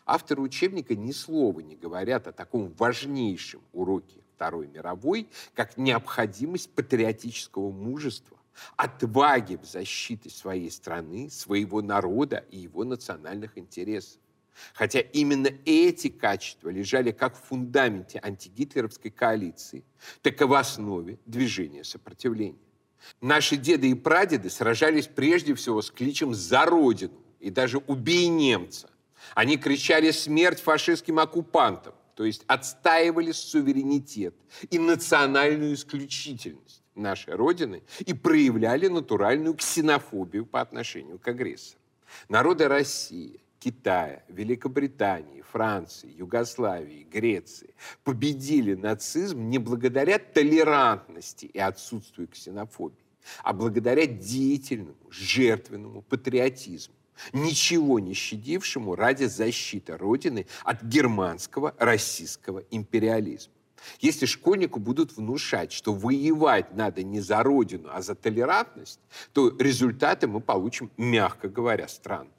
Авторы 0.06 0.40
учебника 0.40 0.94
ни 0.94 1.10
слова 1.10 1.58
не 1.58 1.74
говорят 1.74 2.28
о 2.28 2.32
таком 2.32 2.72
важнейшем 2.78 3.60
уроке 3.72 4.20
Второй 4.36 4.68
мировой, 4.68 5.28
как 5.54 5.76
необходимость 5.76 6.70
патриотического 6.70 7.72
мужества, 7.72 8.38
отваги 8.76 9.56
в 9.56 9.64
защите 9.64 10.30
своей 10.30 10.70
страны, 10.70 11.28
своего 11.28 11.82
народа 11.82 12.44
и 12.50 12.58
его 12.58 12.84
национальных 12.84 13.58
интересов. 13.58 14.20
Хотя 14.74 15.00
именно 15.00 15.50
эти 15.64 16.08
качества 16.08 16.68
лежали 16.68 17.10
как 17.10 17.36
в 17.36 17.42
фундаменте 17.42 18.20
антигитлеровской 18.22 19.10
коалиции, 19.10 19.84
так 20.22 20.40
и 20.40 20.44
в 20.44 20.54
основе 20.54 21.18
движения 21.26 21.82
сопротивления. 21.82 22.58
Наши 23.20 23.56
деды 23.56 23.90
и 23.90 23.94
прадеды 23.94 24.50
сражались 24.50 25.08
прежде 25.08 25.54
всего 25.54 25.82
с 25.82 25.90
кличем 25.90 26.32
«за 26.32 26.64
Родину» 26.64 27.20
и 27.40 27.50
даже 27.50 27.78
«убей 27.78 28.28
немца», 28.28 28.88
они 29.34 29.56
кричали 29.56 30.10
«смерть 30.10 30.60
фашистским 30.60 31.18
оккупантам», 31.18 31.94
то 32.14 32.24
есть 32.24 32.44
отстаивали 32.46 33.32
суверенитет 33.32 34.34
и 34.70 34.78
национальную 34.78 35.74
исключительность 35.74 36.82
нашей 36.94 37.34
Родины 37.34 37.82
и 38.00 38.14
проявляли 38.14 38.88
натуральную 38.88 39.54
ксенофобию 39.54 40.46
по 40.46 40.60
отношению 40.60 41.18
к 41.18 41.28
агрессору. 41.28 41.80
Народы 42.28 42.68
России, 42.68 43.40
Китая, 43.58 44.22
Великобритании, 44.28 45.42
Франции, 45.42 46.12
Югославии, 46.16 47.06
Греции 47.10 47.74
победили 48.04 48.74
нацизм 48.74 49.48
не 49.48 49.58
благодаря 49.58 50.18
толерантности 50.18 51.46
и 51.46 51.58
отсутствию 51.58 52.28
ксенофобии, 52.28 53.04
а 53.42 53.52
благодаря 53.52 54.06
деятельному, 54.06 54.96
жертвенному 55.10 56.02
патриотизму 56.02 56.94
ничего 57.32 57.98
не 57.98 58.14
щадившему 58.14 58.94
ради 58.94 59.24
защиты 59.24 59.96
Родины 59.96 60.46
от 60.64 60.82
германского 60.82 61.74
российского 61.78 62.62
империализма. 62.70 63.52
Если 64.00 64.26
школьнику 64.26 64.80
будут 64.80 65.16
внушать, 65.16 65.72
что 65.72 65.92
воевать 65.92 66.74
надо 66.74 67.02
не 67.02 67.20
за 67.20 67.42
Родину, 67.42 67.88
а 67.92 68.02
за 68.02 68.14
толерантность, 68.14 69.00
то 69.32 69.54
результаты 69.58 70.26
мы 70.26 70.40
получим, 70.40 70.90
мягко 70.96 71.48
говоря, 71.48 71.88
странные. 71.88 72.35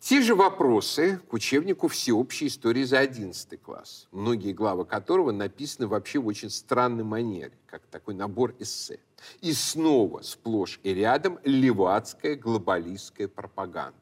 Те 0.00 0.22
же 0.22 0.34
вопросы 0.34 1.20
к 1.28 1.34
учебнику 1.34 1.86
всеобщей 1.86 2.46
истории 2.46 2.84
за 2.84 3.00
11 3.00 3.60
класс, 3.60 4.08
многие 4.12 4.54
главы 4.54 4.86
которого 4.86 5.30
написаны 5.30 5.86
вообще 5.86 6.18
в 6.18 6.26
очень 6.26 6.48
странной 6.48 7.04
манере, 7.04 7.52
как 7.66 7.82
такой 7.86 8.14
набор 8.14 8.54
эссе. 8.58 8.98
И 9.42 9.52
снова 9.52 10.22
сплошь 10.22 10.80
и 10.82 10.94
рядом 10.94 11.38
левацкая 11.44 12.34
глобалистская 12.34 13.28
пропаганда. 13.28 13.94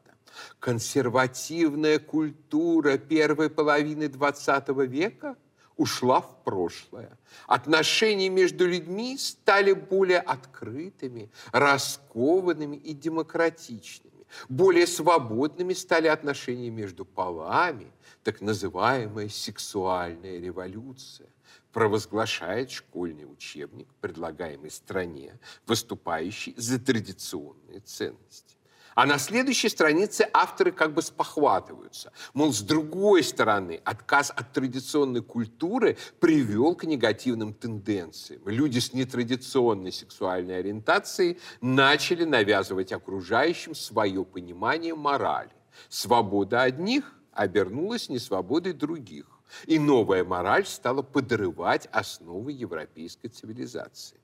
Консервативная 0.60 1.98
культура 1.98 2.96
первой 2.96 3.50
половины 3.50 4.08
20 4.08 4.68
века 4.88 5.36
ушла 5.76 6.20
в 6.20 6.44
прошлое. 6.44 7.18
Отношения 7.48 8.28
между 8.28 8.68
людьми 8.68 9.18
стали 9.18 9.72
более 9.72 10.20
открытыми, 10.20 11.28
раскованными 11.50 12.76
и 12.76 12.94
демократичными 12.94 14.07
более 14.48 14.86
свободными 14.86 15.72
стали 15.72 16.08
отношения 16.08 16.70
между 16.70 17.04
полами, 17.04 17.92
так 18.22 18.40
называемая 18.40 19.28
сексуальная 19.28 20.38
революция, 20.38 21.28
провозглашает 21.72 22.70
школьный 22.70 23.24
учебник, 23.24 23.88
предлагаемый 24.00 24.70
стране, 24.70 25.38
выступающий 25.66 26.54
за 26.56 26.78
традиционные 26.78 27.80
ценности. 27.80 28.57
А 28.98 29.06
на 29.06 29.16
следующей 29.18 29.68
странице 29.68 30.28
авторы 30.32 30.72
как 30.72 30.92
бы 30.92 31.02
спохватываются. 31.02 32.10
Мол, 32.34 32.52
с 32.52 32.62
другой 32.62 33.22
стороны, 33.22 33.80
отказ 33.84 34.32
от 34.34 34.52
традиционной 34.52 35.22
культуры 35.22 35.96
привел 36.18 36.74
к 36.74 36.82
негативным 36.82 37.54
тенденциям. 37.54 38.42
Люди 38.46 38.80
с 38.80 38.92
нетрадиционной 38.92 39.92
сексуальной 39.92 40.58
ориентацией 40.58 41.38
начали 41.60 42.24
навязывать 42.24 42.90
окружающим 42.90 43.76
свое 43.76 44.24
понимание 44.24 44.96
морали. 44.96 45.52
Свобода 45.88 46.62
одних 46.62 47.14
обернулась 47.30 48.08
несвободой 48.08 48.72
других. 48.72 49.26
И 49.66 49.78
новая 49.78 50.24
мораль 50.24 50.66
стала 50.66 51.02
подрывать 51.02 51.86
основы 51.92 52.50
европейской 52.50 53.28
цивилизации. 53.28 54.18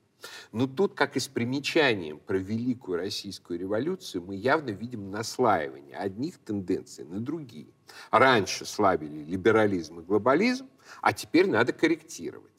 Но 0.51 0.67
тут, 0.67 0.93
как 0.93 1.17
и 1.17 1.19
с 1.19 1.27
примечанием 1.27 2.19
про 2.19 2.37
Великую 2.37 2.97
Российскую 2.97 3.59
революцию, 3.59 4.23
мы 4.23 4.35
явно 4.35 4.69
видим 4.69 5.11
наслаивание 5.11 5.97
одних 5.97 6.37
тенденций 6.37 7.05
на 7.05 7.19
другие. 7.19 7.73
Раньше 8.11 8.65
славили 8.65 9.23
либерализм 9.23 9.99
и 9.99 10.03
глобализм, 10.03 10.69
а 11.01 11.13
теперь 11.13 11.47
надо 11.47 11.73
корректировать. 11.73 12.51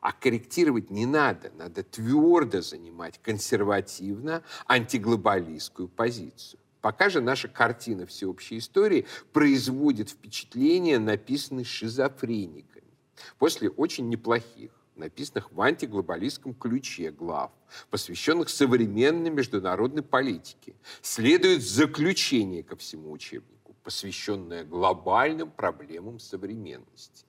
А 0.00 0.12
корректировать 0.12 0.90
не 0.90 1.04
надо, 1.04 1.50
надо 1.56 1.82
твердо 1.82 2.62
занимать 2.62 3.20
консервативно 3.22 4.42
антиглобалистскую 4.66 5.88
позицию. 5.88 6.60
Пока 6.80 7.10
же 7.10 7.20
наша 7.20 7.48
картина 7.48 8.06
всеобщей 8.06 8.58
истории 8.58 9.06
производит 9.32 10.08
впечатление, 10.08 10.98
написанной 10.98 11.64
шизофрениками, 11.64 12.96
после 13.38 13.68
очень 13.68 14.08
неплохих 14.08 14.79
написанных 15.00 15.50
в 15.52 15.60
антиглобалистском 15.60 16.54
ключе 16.54 17.10
глав, 17.10 17.50
посвященных 17.90 18.48
современной 18.48 19.30
международной 19.30 20.02
политике, 20.02 20.74
следует 21.02 21.62
заключение 21.62 22.62
ко 22.62 22.76
всему 22.76 23.10
учебнику, 23.10 23.74
посвященное 23.82 24.64
глобальным 24.64 25.50
проблемам 25.50 26.20
современности. 26.20 27.24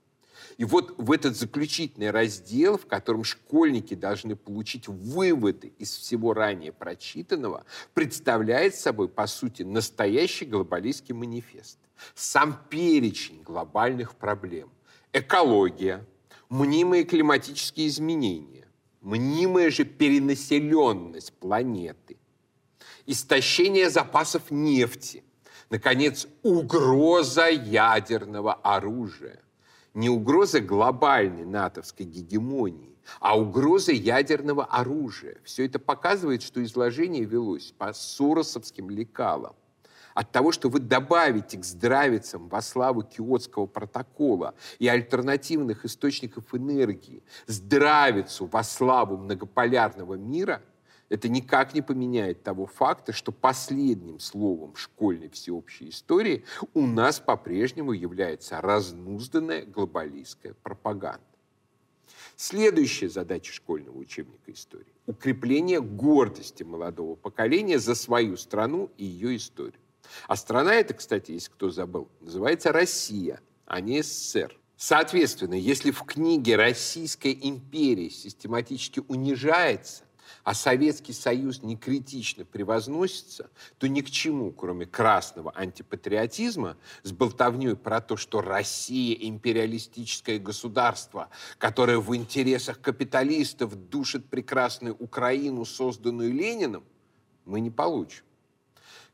И 0.58 0.66
вот 0.66 0.94
в 0.98 1.12
этот 1.12 1.36
заключительный 1.36 2.12
раздел, 2.12 2.78
в 2.78 2.86
котором 2.86 3.24
школьники 3.24 3.94
должны 3.94 4.36
получить 4.36 4.88
выводы 4.88 5.74
из 5.78 5.96
всего 5.96 6.34
ранее 6.34 6.72
прочитанного, 6.72 7.66
представляет 7.94 8.76
собой, 8.76 9.08
по 9.08 9.28
сути, 9.28 9.64
настоящий 9.64 10.46
глобалистский 10.46 11.14
манифест. 11.14 11.78
Сам 12.16 12.60
перечень 12.70 13.42
глобальных 13.44 14.16
проблем. 14.16 14.70
Экология, 15.14 16.06
мнимые 16.52 17.06
климатические 17.06 17.88
изменения, 17.88 18.68
мнимая 19.00 19.72
же 19.72 19.86
перенаселенность 19.86 21.34
планеты, 21.34 22.18
истощение 23.06 23.90
запасов 23.90 24.52
нефти, 24.52 25.24
наконец, 25.70 26.28
угроза 26.44 27.48
ядерного 27.50 28.54
оружия. 28.54 29.42
Не 29.94 30.10
угроза 30.10 30.62
глобальной 30.62 31.46
натовской 31.46 32.06
гегемонии, 32.06 32.96
а 33.20 33.38
угроза 33.38 33.92
ядерного 33.92 34.64
оружия. 34.66 35.38
Все 35.44 35.66
это 35.66 35.80
показывает, 35.80 36.44
что 36.44 36.64
изложение 36.64 37.26
велось 37.26 37.74
по 37.78 37.92
соросовским 37.92 38.90
лекалам 38.90 39.56
от 40.14 40.32
того, 40.32 40.52
что 40.52 40.70
вы 40.70 40.80
добавите 40.80 41.58
к 41.58 41.66
здравицам 41.66 42.48
во 42.48 42.62
славу 42.62 43.04
Киотского 43.04 43.66
протокола 43.66 44.56
и 44.80 44.88
альтернативных 44.88 45.86
источников 45.86 46.54
энергии 46.54 47.24
здравицу 47.48 48.46
во 48.46 48.64
славу 48.64 49.18
многополярного 49.18 50.16
мира, 50.16 50.62
это 51.10 51.28
никак 51.28 51.74
не 51.74 51.82
поменяет 51.82 52.42
того 52.42 52.66
факта, 52.66 53.12
что 53.12 53.34
последним 53.34 54.20
словом 54.20 54.78
школьной 54.78 55.30
всеобщей 55.30 55.90
истории 55.90 56.46
у 56.74 56.88
нас 56.88 57.20
по-прежнему 57.20 57.92
является 57.92 58.62
разнузданная 58.62 59.66
глобалистская 59.66 60.54
пропаганда. 60.64 61.26
Следующая 62.38 63.10
задача 63.10 63.52
школьного 63.52 63.98
учебника 63.98 64.54
истории– 64.54 64.94
укрепление 65.06 65.82
гордости 65.82 66.64
молодого 66.64 67.16
поколения 67.16 67.78
за 67.78 67.94
свою 67.94 68.38
страну 68.38 68.90
и 68.98 69.04
ее 69.04 69.36
историю. 69.36 69.82
А 70.28 70.36
страна 70.36 70.76
эта, 70.76 70.94
кстати, 70.94 71.32
если 71.32 71.52
кто 71.52 71.70
забыл, 71.70 72.10
называется 72.20 72.72
Россия, 72.72 73.42
а 73.66 73.82
не 73.82 74.02
СССР. 74.02 74.58
Соответственно, 74.78 75.54
если 75.54 75.92
в 75.92 76.04
книге 76.04 76.56
Российская 76.56 77.34
империя 77.34 78.10
систематически 78.10 79.02
унижается, 79.08 80.04
а 80.44 80.54
Советский 80.54 81.14
Союз 81.14 81.62
не 81.62 81.78
критично 81.78 82.46
превозносится, 82.46 83.50
то 83.78 83.88
ни 83.88 84.02
к 84.02 84.10
чему, 84.10 84.52
кроме 84.52 84.86
красного 84.86 85.52
антипатриотизма, 85.52 86.78
с 87.04 87.12
болтовней 87.12 87.76
про 87.76 88.02
то, 88.02 88.18
что 88.18 88.42
Россия– 88.42 89.16
империалистическое 89.22 90.40
государство, 90.40 91.30
которое 91.58 92.00
в 92.00 92.16
интересах 92.16 92.82
капиталистов 92.82 93.76
душит 93.76 94.30
прекрасную 94.30 94.96
Украину, 94.96 95.64
созданную 95.66 96.34
Лениным, 96.34 96.84
мы 97.46 97.60
не 97.60 97.70
получим. 97.70 98.24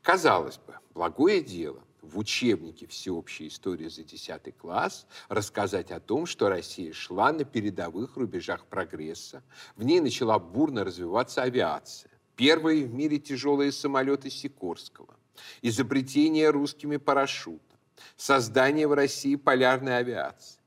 Казалось 0.01 0.57
бы, 0.57 0.77
благое 0.97 1.41
дело 1.41 1.79
в 2.01 2.17
учебнике 2.17 2.87
всеобщей 2.87 3.49
истории 3.49 3.87
за 3.87 4.03
10 4.03 4.57
класс 4.57 5.05
рассказать 5.29 5.91
о 5.91 5.99
том, 5.99 6.25
что 6.25 6.49
Россия 6.49 6.91
шла 6.91 7.31
на 7.31 7.43
передовых 7.43 8.17
рубежах 8.17 8.65
прогресса. 8.65 9.43
В 9.75 9.83
ней 9.83 9.99
начала 9.99 10.39
бурно 10.39 10.83
развиваться 10.83 11.43
авиация. 11.43 12.09
Первые 12.35 12.85
в 12.85 12.93
мире 12.95 13.19
тяжелые 13.19 13.71
самолеты 13.71 14.31
Сикорского. 14.31 15.15
Изобретение 15.61 16.49
русскими 16.49 16.97
парашюта. 16.97 17.61
Создание 18.15 18.87
в 18.87 18.93
России 18.93 19.35
полярной 19.35 19.99
авиации. 19.99 20.59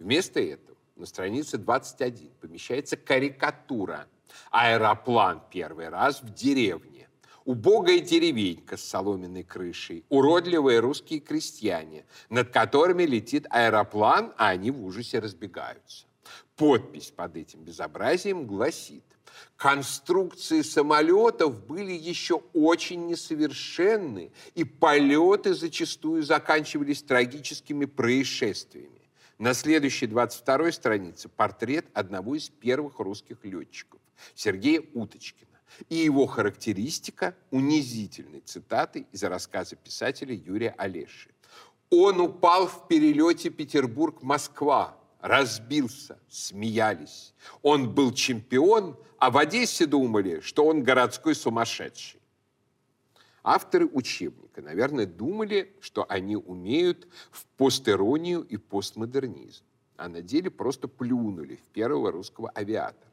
Вместо 0.00 0.40
этого 0.40 0.76
на 0.96 1.06
странице 1.06 1.56
21 1.56 2.32
помещается 2.40 2.96
карикатура. 2.96 4.08
Аэроплан 4.50 5.40
первый 5.50 5.88
раз 5.88 6.20
в 6.20 6.34
деревне 6.34 6.97
убогая 7.48 8.00
деревенька 8.00 8.76
с 8.76 8.84
соломенной 8.84 9.42
крышей, 9.42 10.04
уродливые 10.10 10.80
русские 10.80 11.20
крестьяне, 11.20 12.04
над 12.28 12.50
которыми 12.50 13.04
летит 13.04 13.46
аэроплан, 13.48 14.34
а 14.36 14.50
они 14.50 14.70
в 14.70 14.84
ужасе 14.84 15.18
разбегаются. 15.18 16.04
Подпись 16.56 17.10
под 17.10 17.38
этим 17.38 17.60
безобразием 17.60 18.46
гласит, 18.46 19.02
конструкции 19.56 20.60
самолетов 20.60 21.64
были 21.64 21.92
еще 21.92 22.42
очень 22.52 23.06
несовершенны, 23.06 24.30
и 24.54 24.64
полеты 24.64 25.54
зачастую 25.54 26.24
заканчивались 26.24 27.02
трагическими 27.02 27.86
происшествиями. 27.86 29.08
На 29.38 29.54
следующей 29.54 30.04
22-й 30.04 30.72
странице 30.74 31.30
портрет 31.30 31.86
одного 31.94 32.34
из 32.34 32.50
первых 32.50 32.98
русских 32.98 33.42
летчиков, 33.42 34.00
Сергея 34.34 34.82
Уточкина 34.92 35.47
и 35.88 35.96
его 35.96 36.26
характеристика 36.26 37.34
унизительной 37.50 38.40
цитаты 38.40 39.06
из 39.12 39.22
рассказа 39.22 39.76
писателя 39.76 40.34
Юрия 40.34 40.74
Олеши. 40.76 41.30
Он 41.90 42.20
упал 42.20 42.66
в 42.66 42.86
перелете 42.86 43.50
Петербург-Москва, 43.50 44.98
разбился, 45.20 46.18
смеялись. 46.28 47.34
Он 47.62 47.92
был 47.92 48.12
чемпион, 48.12 48.96
а 49.18 49.30
в 49.30 49.38
Одессе 49.38 49.86
думали, 49.86 50.40
что 50.40 50.66
он 50.66 50.82
городской 50.82 51.34
сумасшедший. 51.34 52.20
Авторы 53.42 53.86
учебника, 53.86 54.60
наверное, 54.60 55.06
думали, 55.06 55.74
что 55.80 56.04
они 56.08 56.36
умеют 56.36 57.08
в 57.30 57.46
постеронию 57.56 58.42
и 58.42 58.58
постмодернизм, 58.58 59.64
а 59.96 60.08
на 60.08 60.20
деле 60.20 60.50
просто 60.50 60.86
плюнули 60.86 61.56
в 61.56 61.72
первого 61.72 62.12
русского 62.12 62.52
авиатора. 62.54 63.07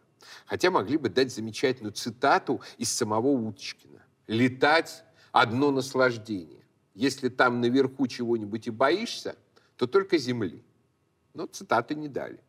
Хотя 0.45 0.71
могли 0.71 0.97
бы 0.97 1.09
дать 1.09 1.33
замечательную 1.33 1.93
цитату 1.93 2.61
из 2.77 2.91
самого 2.91 3.27
Уточкина. 3.27 4.03
«Летать– 4.27 5.03
одно 5.31 5.71
наслаждение. 5.71 6.63
Если 6.93 7.29
там 7.29 7.61
наверху 7.61 8.07
чего-нибудь 8.07 8.67
и 8.67 8.71
боишься, 8.71 9.35
то 9.75 9.85
только 9.85 10.17
земли. 10.17 10.63
Но 11.33 11.45
цитаты 11.45 11.95
не 11.95 12.07
дали. 12.07 12.39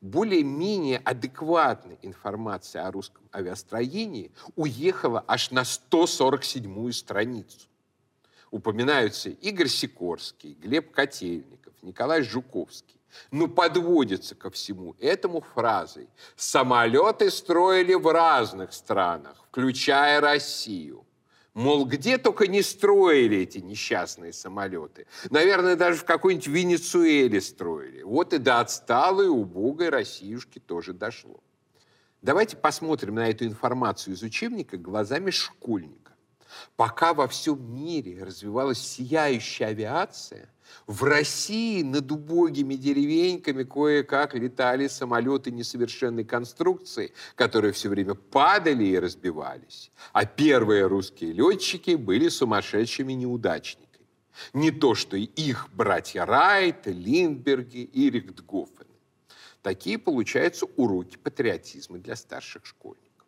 Более-менее 0.00 0.98
адекватная 0.98 1.98
информация 2.02 2.86
о 2.86 2.90
русском 2.90 3.22
авиастроении 3.34 4.32
уехала 4.56 5.24
аж 5.26 5.50
на 5.50 5.62
147-ю 5.62 6.92
страницу. 6.92 7.68
Упоминаются 8.50 9.30
Игорь 9.30 9.68
Сикорский, 9.68 10.54
Глеб 10.54 10.90
Котельников, 10.90 11.74
Николай 11.82 12.22
Жуковский. 12.22 12.99
Но 13.30 13.48
подводится 13.48 14.34
ко 14.34 14.50
всему 14.50 14.96
этому 14.98 15.40
фразой 15.54 16.08
«Самолеты 16.36 17.30
строили 17.30 17.94
в 17.94 18.06
разных 18.12 18.72
странах, 18.72 19.36
включая 19.50 20.20
Россию». 20.20 21.06
Мол, 21.52 21.84
где 21.84 22.16
только 22.16 22.46
не 22.46 22.62
строили 22.62 23.38
эти 23.38 23.58
несчастные 23.58 24.32
самолеты. 24.32 25.06
Наверное, 25.30 25.74
даже 25.74 25.98
в 25.98 26.04
какой-нибудь 26.04 26.46
Венесуэле 26.46 27.40
строили. 27.40 28.02
Вот 28.02 28.32
и 28.32 28.38
до 28.38 28.60
отсталой, 28.60 29.28
убогой 29.28 29.88
Россиюшки 29.88 30.60
тоже 30.60 30.92
дошло. 30.92 31.42
Давайте 32.22 32.56
посмотрим 32.56 33.16
на 33.16 33.28
эту 33.30 33.46
информацию 33.46 34.14
из 34.14 34.22
учебника 34.22 34.76
глазами 34.76 35.30
школьника. 35.30 36.12
Пока 36.76 37.14
во 37.14 37.26
всем 37.26 37.74
мире 37.74 38.22
развивалась 38.22 38.78
сияющая 38.78 39.68
авиация, 39.68 40.48
в 40.86 41.04
России 41.04 41.82
над 41.82 42.10
убогими 42.10 42.74
деревеньками 42.74 43.62
кое-как 43.62 44.34
летали 44.34 44.88
самолеты 44.88 45.50
несовершенной 45.50 46.24
конструкции, 46.24 47.12
которые 47.36 47.72
все 47.72 47.88
время 47.88 48.14
падали 48.14 48.84
и 48.84 48.98
разбивались. 48.98 49.90
А 50.12 50.24
первые 50.24 50.86
русские 50.86 51.32
летчики 51.32 51.94
были 51.94 52.28
сумасшедшими 52.28 53.12
неудачниками. 53.12 54.06
Не 54.52 54.70
то, 54.70 54.94
что 54.94 55.16
и 55.16 55.24
их 55.24 55.68
братья 55.74 56.24
Райт, 56.24 56.86
Линдберги 56.86 57.82
и 57.82 58.10
Рихтгофен. 58.10 58.86
Такие 59.62 59.98
получаются 59.98 60.66
уроки 60.76 61.16
патриотизма 61.18 61.98
для 61.98 62.16
старших 62.16 62.64
школьников. 62.64 63.26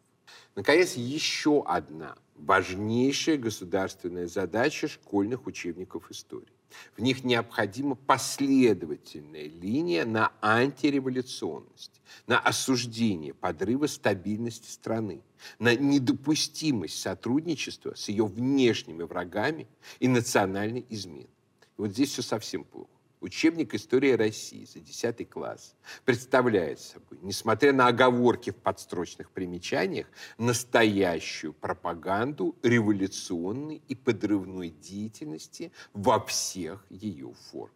Наконец, 0.54 0.94
еще 0.94 1.62
одна 1.66 2.14
важнейшая 2.36 3.36
государственная 3.36 4.26
задача 4.26 4.88
школьных 4.88 5.46
учебников 5.46 6.10
истории. 6.10 6.48
В 6.96 7.02
них 7.02 7.24
необходима 7.24 7.94
последовательная 7.94 9.48
линия 9.48 10.04
на 10.04 10.32
антиреволюционность, 10.40 12.00
на 12.26 12.38
осуждение 12.38 13.34
подрыва 13.34 13.86
стабильности 13.86 14.70
страны, 14.70 15.22
на 15.58 15.74
недопустимость 15.74 17.00
сотрудничества 17.00 17.94
с 17.94 18.08
ее 18.08 18.26
внешними 18.26 19.02
врагами 19.02 19.66
и 20.00 20.08
национальной 20.08 20.84
изменой. 20.88 21.30
И 21.78 21.80
вот 21.80 21.90
здесь 21.90 22.10
все 22.10 22.22
совсем 22.22 22.64
плохо. 22.64 22.90
Учебник 23.22 23.72
истории 23.72 24.10
России 24.10 24.64
за 24.64 24.80
10 24.80 25.30
класс 25.30 25.76
представляет 26.04 26.80
собой, 26.80 27.20
несмотря 27.22 27.72
на 27.72 27.86
оговорки 27.86 28.50
в 28.50 28.56
подстрочных 28.56 29.30
примечаниях, 29.30 30.08
настоящую 30.38 31.52
пропаганду 31.52 32.56
революционной 32.64 33.80
и 33.86 33.94
подрывной 33.94 34.70
деятельности 34.70 35.70
во 35.92 36.18
всех 36.18 36.84
ее 36.90 37.32
формах. 37.52 37.70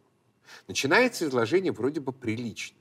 Начинается 0.67 1.29
изложение 1.29 1.71
вроде 1.71 2.01
бы 2.01 2.13
прилично. 2.13 2.77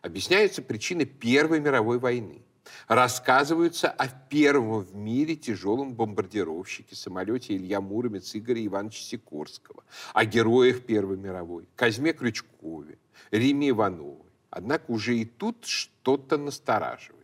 Объясняются 0.00 0.62
причины 0.62 1.04
Первой 1.04 1.60
мировой 1.60 1.98
войны– 1.98 2.42
Рассказываются 2.88 3.88
о 3.88 4.08
первом 4.08 4.80
в 4.80 4.94
мире 4.94 5.36
тяжелом 5.36 5.94
бомбардировщике, 5.94 6.96
самолете 6.96 7.56
Илья 7.56 7.80
Муромец 7.80 8.34
Игоря 8.34 8.64
Ивановича 8.66 9.02
Сикорского, 9.02 9.84
о 10.12 10.24
героях 10.24 10.82
Первой 10.82 11.16
мировой, 11.16 11.68
Казьме 11.76 12.12
Крючкове, 12.12 12.98
Риме 13.30 13.70
Ивановой. 13.70 14.30
Однако 14.50 14.90
уже 14.90 15.16
и 15.16 15.24
тут 15.24 15.64
что-то 15.64 16.36
настораживает. 16.36 17.20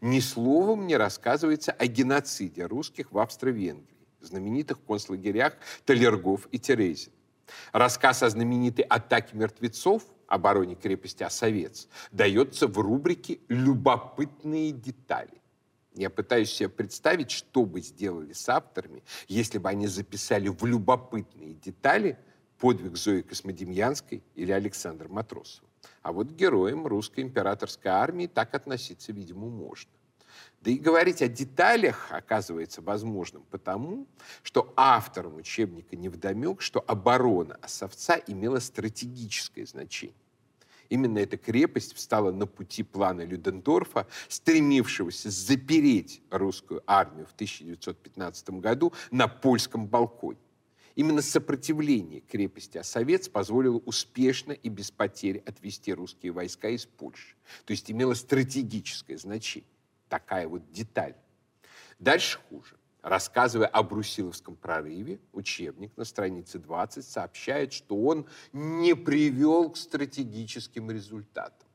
Ни 0.00 0.20
словом 0.20 0.86
не 0.86 0.96
рассказывается 0.96 1.72
о 1.72 1.86
геноциде 1.86 2.66
русских 2.66 3.12
в 3.12 3.18
Австро-Венгрии, 3.18 3.86
знаменитых 4.20 4.78
концлагерях 4.84 5.54
Талергов 5.86 6.48
и 6.50 6.58
Терезин. 6.58 7.12
Рассказ 7.72 8.22
о 8.22 8.28
знаменитой 8.28 8.84
атаке 8.84 9.36
мертвецов– 9.36 10.02
обороне 10.28 10.76
крепости 10.76 11.24
Осовец 11.24 11.88
дается 12.12 12.68
в 12.68 12.78
рубрике 12.78 13.40
«Любопытные 13.48 14.70
детали». 14.70 15.42
Я 15.94 16.10
пытаюсь 16.10 16.52
себе 16.52 16.68
представить, 16.68 17.32
что 17.32 17.64
бы 17.64 17.80
сделали 17.80 18.32
с 18.32 18.48
авторами, 18.48 19.02
если 19.26 19.58
бы 19.58 19.68
они 19.68 19.88
записали 19.88 20.48
в 20.48 20.64
любопытные 20.64 21.54
детали 21.54 22.16
подвиг 22.58 22.96
Зои 22.96 23.22
Космодемьянской 23.22 24.22
или 24.36 24.52
Александра 24.52 25.08
Матросова. 25.08 25.68
А 26.02 26.12
вот 26.12 26.30
героям 26.30 26.86
русской 26.86 27.20
императорской 27.20 27.90
армии 27.90 28.26
так 28.26 28.54
относиться, 28.54 29.12
видимо, 29.12 29.48
можно. 29.48 29.90
Да 30.60 30.72
и 30.72 30.78
говорить 30.78 31.22
о 31.22 31.28
деталях 31.28 32.08
оказывается 32.10 32.82
возможным 32.82 33.44
потому, 33.50 34.08
что 34.42 34.72
авторам 34.76 35.36
учебника 35.36 35.94
невдомек, 35.94 36.60
что 36.62 36.84
оборона 36.86 37.56
Осовца 37.62 38.16
имела 38.26 38.58
стратегическое 38.58 39.66
значение. 39.66 40.16
Именно 40.88 41.18
эта 41.18 41.36
крепость 41.36 41.94
встала 41.94 42.32
на 42.32 42.46
пути 42.46 42.82
плана 42.82 43.22
Людендорфа, 43.22 44.06
стремившегося 44.28 45.30
запереть 45.30 46.22
русскую 46.30 46.82
армию 46.86 47.26
в 47.26 47.34
1915 47.34 48.50
году 48.50 48.92
на 49.10 49.28
польском 49.28 49.86
балконе. 49.86 50.38
Именно 50.96 51.22
сопротивление 51.22 52.20
крепости 52.22 52.78
Осовец 52.78 53.28
позволило 53.28 53.76
успешно 53.76 54.50
и 54.50 54.68
без 54.68 54.90
потерь 54.90 55.38
отвести 55.46 55.94
русские 55.94 56.32
войска 56.32 56.70
из 56.70 56.86
Польши. 56.86 57.36
То 57.66 57.70
есть 57.70 57.88
имело 57.88 58.14
стратегическое 58.14 59.16
значение 59.16 59.68
такая 60.08 60.48
вот 60.48 60.70
деталь. 60.70 61.14
Дальше 61.98 62.38
хуже. 62.48 62.78
Рассказывая 63.02 63.68
о 63.68 63.82
Брусиловском 63.82 64.56
прорыве, 64.56 65.20
учебник 65.32 65.96
на 65.96 66.04
странице 66.04 66.58
20 66.58 67.04
сообщает, 67.04 67.72
что 67.72 67.96
он 67.96 68.26
не 68.52 68.94
привел 68.94 69.70
к 69.70 69.76
стратегическим 69.76 70.90
результатам. 70.90 71.68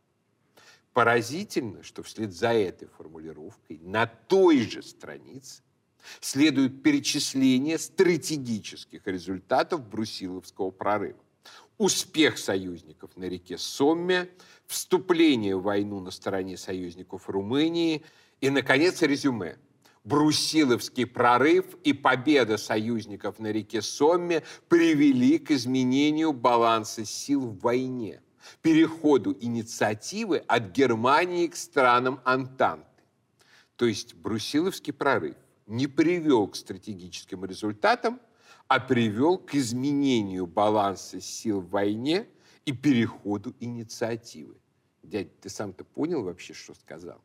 Поразительно, 0.92 1.82
что 1.82 2.04
вслед 2.04 2.34
за 2.34 2.54
этой 2.54 2.88
формулировкой 2.88 3.80
на 3.80 4.06
той 4.06 4.70
же 4.70 4.84
странице 4.84 5.64
следует 6.20 6.84
перечисление 6.84 7.80
стратегических 7.80 9.08
результатов 9.08 9.88
Брусиловского 9.88 10.72
прорыва. 10.72 11.20
Успех 11.78 12.38
союзников 12.38 13.16
на 13.18 13.24
реке 13.24 13.58
Сомме, 13.58 14.30
вступление 14.68 15.56
в 15.56 15.64
войну 15.64 16.00
на 16.00 16.12
стороне 16.12 16.58
союзников 16.58 17.30
Румынии– 17.30 18.04
и, 18.44 18.50
наконец, 18.50 19.02
резюме. 19.02 19.56
Брусиловский 20.04 21.06
прорыв 21.06 21.78
и 21.86 21.94
победа 21.94 22.58
союзников 22.58 23.40
на 23.40 23.54
реке 23.54 23.82
Сомме 23.82 24.44
привели 24.68 25.40
к 25.40 25.52
изменению 25.52 26.34
баланса 26.34 27.06
сил 27.06 27.40
в 27.40 27.60
войне, 27.60 28.22
переходу 28.62 29.34
инициативы 29.40 30.40
от 30.40 30.72
Германии 30.74 31.48
к 31.48 31.56
странам 31.56 32.20
Антанты. 32.26 33.04
То 33.78 33.86
есть 33.86 34.14
Брусиловский 34.14 34.92
прорыв 34.92 35.38
не 35.66 35.88
привел 35.88 36.50
к 36.50 36.58
стратегическим 36.58 37.46
результатам, 37.46 38.20
а 38.68 38.82
привел 38.82 39.38
к 39.38 39.56
изменению 39.56 40.48
баланса 40.48 41.22
сил 41.22 41.62
в 41.62 41.70
войне 41.70 42.28
и 42.66 42.74
переходу 42.74 43.56
инициативы. 43.62 44.58
Дядя, 45.02 45.30
ты 45.40 45.48
сам-то 45.48 45.86
понял 45.86 46.24
вообще, 46.24 46.54
что 46.54 46.74
сказал? 46.74 47.22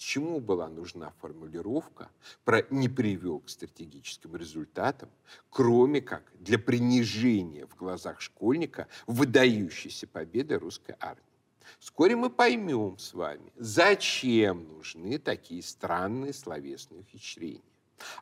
Чему 0.00 0.40
была 0.40 0.68
нужна 0.68 1.12
формулировка 1.20 2.10
про 2.44 2.62
«не 2.70 2.88
привел 2.88 3.40
к 3.40 3.50
стратегическим 3.50 4.34
результатам», 4.34 5.10
кроме 5.50 6.00
как 6.00 6.22
для 6.38 6.58
принижения 6.58 7.66
в 7.66 7.76
глазах 7.76 8.20
школьника 8.20 8.88
выдающейся 9.06 10.06
победы 10.06 10.58
русской 10.58 10.96
армии. 11.00 11.22
Вскоре 11.78 12.16
мы 12.16 12.30
поймем 12.30 12.98
с 12.98 13.12
вами, 13.12 13.52
зачем 13.56 14.66
нужны 14.68 15.18
такие 15.18 15.62
странные 15.62 16.32
словесные 16.32 17.00
ухищрения. 17.00 17.62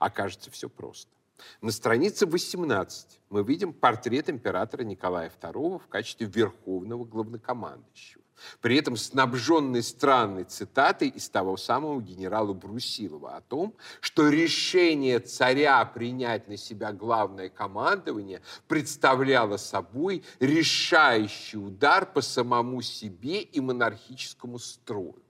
Окажется 0.01 0.51
все 0.51 0.69
просто. 0.69 1.13
На 1.61 1.71
странице 1.71 2.27
18 2.27 3.21
мы 3.31 3.45
видим 3.45 3.73
портрет 3.73 4.29
императора 4.29 4.83
Николая 4.83 5.31
II 5.31 5.79
в 5.79 5.87
качестве 5.87 6.27
верховного 6.27 7.05
главнокомандующего 7.05 8.23
при 8.61 8.77
этом 8.77 8.97
снабженный 8.97 9.83
странной 9.83 10.45
цитатой 10.45 11.09
из 11.09 11.29
того 11.29 11.57
самого 11.57 12.01
генерала 12.01 12.53
Брусилова 12.53 13.37
о 13.37 13.41
том, 13.41 13.75
что 14.01 14.29
решение 14.29 15.19
царя 15.21 15.85
принять 15.85 16.49
на 16.49 16.57
себя 16.57 16.93
главное 16.93 17.49
командование 17.49 18.43
представляло 18.67 19.57
собой 19.57 20.25
решающий 20.41 21.59
удар 21.59 22.07
по 22.07 22.21
самому 22.21 22.83
себе 22.83 23.43
и 23.43 23.61
монархическому 23.61 24.59
строю. 24.59 25.23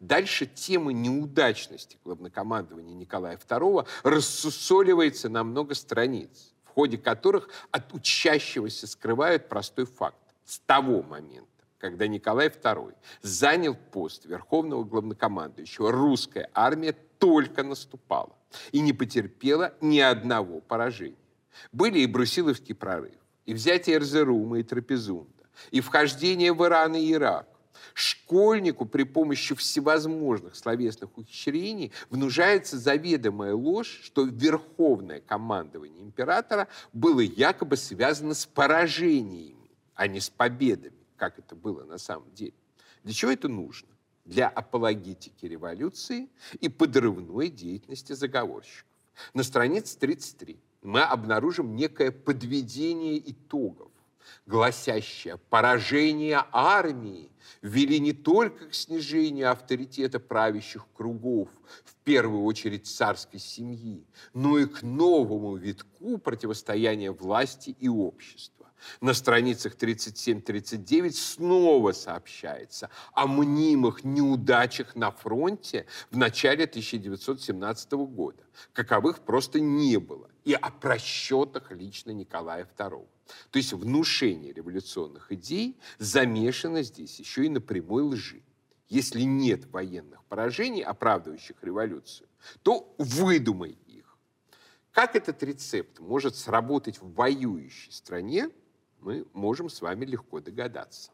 Дальше 0.00 0.44
тема 0.44 0.92
неудачности 0.92 1.98
главнокомандования 2.04 2.94
Николая 2.94 3.38
II 3.38 3.86
рассусоливается 4.02 5.28
на 5.28 5.44
много 5.44 5.74
страниц. 5.74 6.52
В 6.64 6.70
ходе 6.74 6.98
которых 6.98 7.48
от 7.70 7.94
учащегося 7.94 8.86
скрывают 8.86 9.48
простой 9.48 9.86
факт. 9.86 10.18
С 10.44 10.58
того 10.58 11.02
момента, 11.02 11.53
когда 11.84 12.06
Николай 12.06 12.48
II 12.48 12.94
занял 13.20 13.74
пост 13.74 14.24
верховного 14.24 14.84
главнокомандующего, 14.84 15.92
русская 15.92 16.48
армия 16.54 16.96
только 17.18 17.62
наступала 17.62 18.34
и 18.72 18.80
не 18.80 18.94
потерпела 18.94 19.74
ни 19.82 19.98
одного 19.98 20.60
поражения. 20.60 21.18
Были 21.72 21.98
и 21.98 22.06
Брусиловский 22.06 22.74
прорыв, 22.74 23.12
и 23.44 23.52
взятие 23.52 23.96
Эрзерума 23.96 24.60
и 24.60 24.62
Трапезунда, 24.62 25.44
и 25.72 25.82
вхождение 25.82 26.54
в 26.54 26.64
Иран 26.64 26.94
и 26.94 27.12
Ирак, 27.12 27.46
школьнику 27.92 28.86
при 28.86 29.02
помощи 29.02 29.54
всевозможных 29.54 30.56
словесных 30.56 31.18
ухищрений 31.18 31.92
внушается 32.08 32.78
заведомая 32.78 33.52
ложь, 33.52 34.00
что 34.04 34.24
верховное 34.24 35.20
командование 35.20 36.02
императора 36.02 36.66
было 36.94 37.20
якобы 37.20 37.76
связано 37.76 38.32
с 38.32 38.46
поражениями, 38.46 39.70
а 39.94 40.06
не 40.06 40.20
с 40.20 40.30
победами, 40.30 41.03
как 41.16 41.38
это 41.38 41.54
было 41.54 41.84
на 41.84 41.98
самом 41.98 42.32
деле. 42.34 42.54
Для 43.02 43.12
чего 43.12 43.30
это 43.30 43.48
нужно? 43.48 43.88
Для 44.24 44.48
апологетики 44.48 45.44
революции 45.46 46.28
и 46.60 46.68
подрывной 46.68 47.48
деятельности 47.48 48.14
заговорщиков. 48.14 48.86
На 49.34 49.42
странице 49.42 49.98
33 49.98 50.58
мы 50.82 51.02
обнаружим 51.02 51.76
некое 51.76 52.10
подведение 52.10 53.18
итогов 53.30 53.90
гласящее 54.46 55.38
«поражение 55.50 56.44
армии 56.52 57.30
вели 57.62 57.98
не 57.98 58.12
только 58.12 58.66
к 58.66 58.74
снижению 58.74 59.50
авторитета 59.50 60.20
правящих 60.20 60.86
кругов, 60.94 61.48
в 61.84 61.94
первую 62.04 62.44
очередь 62.44 62.86
царской 62.86 63.40
семьи, 63.40 64.04
но 64.32 64.58
и 64.58 64.66
к 64.66 64.82
новому 64.82 65.56
витку 65.56 66.18
противостояния 66.18 67.10
власти 67.10 67.74
и 67.78 67.88
общества. 67.88 68.63
На 69.00 69.14
страницах 69.14 69.76
37-39 69.76 71.10
снова 71.12 71.92
сообщается 71.92 72.90
о 73.12 73.26
мнимых 73.26 74.04
неудачах 74.04 74.96
на 74.96 75.10
фронте 75.10 75.86
в 76.10 76.16
начале 76.16 76.64
1917 76.64 77.92
года. 77.92 78.42
Каковых 78.72 79.20
просто 79.20 79.60
не 79.60 79.98
было. 79.98 80.30
И 80.44 80.52
о 80.52 80.70
просчетах 80.70 81.70
лично 81.72 82.10
Николая 82.10 82.68
II. 82.76 83.06
То 83.50 83.56
есть 83.56 83.72
внушение 83.72 84.52
революционных 84.52 85.32
идей 85.32 85.78
замешано 85.98 86.82
здесь 86.82 87.18
еще 87.18 87.46
и 87.46 87.48
на 87.48 87.60
прямой 87.60 88.02
лжи. 88.02 88.42
Если 88.88 89.22
нет 89.22 89.66
военных 89.72 90.22
поражений, 90.24 90.82
оправдывающих 90.82 91.56
революцию, 91.62 92.28
то 92.62 92.94
выдумай 92.98 93.78
их. 93.86 94.18
Как 94.92 95.16
этот 95.16 95.42
рецепт 95.42 95.98
может 95.98 96.36
сработать 96.36 97.00
в 97.00 97.12
воюющей 97.14 97.90
стране, 97.90 98.50
мы 99.04 99.26
можем 99.34 99.68
с 99.68 99.82
вами 99.82 100.06
легко 100.06 100.40
догадаться. 100.40 101.12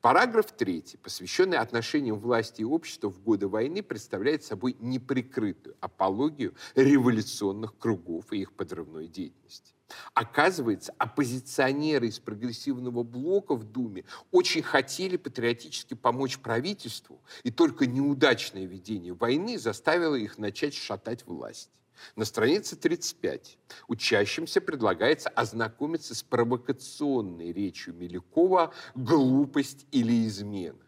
Параграф 0.00 0.50
3, 0.50 0.96
посвященный 1.02 1.58
отношениям 1.58 2.18
власти 2.18 2.62
и 2.62 2.64
общества 2.64 3.08
в 3.08 3.20
годы 3.20 3.46
войны, 3.46 3.82
представляет 3.82 4.42
собой 4.42 4.76
неприкрытую 4.80 5.76
апологию 5.80 6.54
революционных 6.74 7.76
кругов 7.78 8.32
и 8.32 8.40
их 8.40 8.52
подрывной 8.52 9.06
деятельности. 9.06 9.74
Оказывается, 10.14 10.92
оппозиционеры 10.98 12.08
из 12.08 12.18
прогрессивного 12.18 13.02
блока 13.02 13.54
в 13.54 13.64
Думе 13.64 14.04
очень 14.30 14.62
хотели 14.62 15.16
патриотически 15.16 15.94
помочь 15.94 16.38
правительству, 16.38 17.20
и 17.44 17.50
только 17.50 17.86
неудачное 17.86 18.64
ведение 18.64 19.12
войны 19.12 19.58
заставило 19.58 20.16
их 20.16 20.38
начать 20.38 20.74
шатать 20.74 21.26
власть. 21.26 21.70
На 22.16 22.24
странице 22.24 22.76
35 22.76 23.58
учащимся 23.88 24.60
предлагается 24.60 25.28
ознакомиться 25.28 26.14
с 26.14 26.22
провокационной 26.22 27.52
речью 27.52 27.94
Милякова 27.94 28.72
«Глупость 28.94 29.86
или 29.92 30.26
измена» 30.26 30.78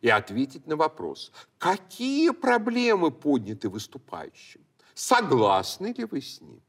и 0.00 0.08
ответить 0.08 0.66
на 0.66 0.76
вопрос, 0.76 1.32
какие 1.58 2.30
проблемы 2.30 3.10
подняты 3.10 3.68
выступающим, 3.70 4.60
согласны 4.94 5.94
ли 5.96 6.04
вы 6.04 6.20
с 6.20 6.40
ним. 6.40 6.60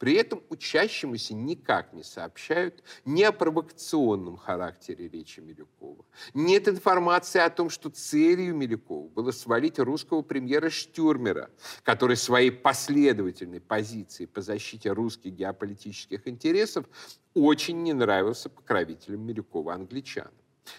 При 0.00 0.14
этом 0.14 0.42
учащемуся 0.48 1.34
никак 1.34 1.92
не 1.92 2.02
сообщают 2.02 2.82
ни 3.04 3.22
о 3.22 3.32
провокационном 3.32 4.38
характере 4.38 5.08
речи 5.08 5.40
Милюкова. 5.40 6.06
Нет 6.32 6.68
информации 6.68 7.38
о 7.38 7.50
том, 7.50 7.68
что 7.68 7.90
целью 7.90 8.56
Милюкова 8.56 9.08
было 9.08 9.30
свалить 9.30 9.78
русского 9.78 10.22
премьера 10.22 10.70
Штюрмера, 10.70 11.50
который 11.82 12.16
своей 12.16 12.50
последовательной 12.50 13.60
позицией 13.60 14.26
по 14.26 14.40
защите 14.40 14.90
русских 14.90 15.34
геополитических 15.34 16.26
интересов 16.26 16.86
очень 17.34 17.82
не 17.82 17.92
нравился 17.92 18.48
покровителям 18.48 19.20
Милюкова 19.20 19.74
англичанам. 19.74 20.32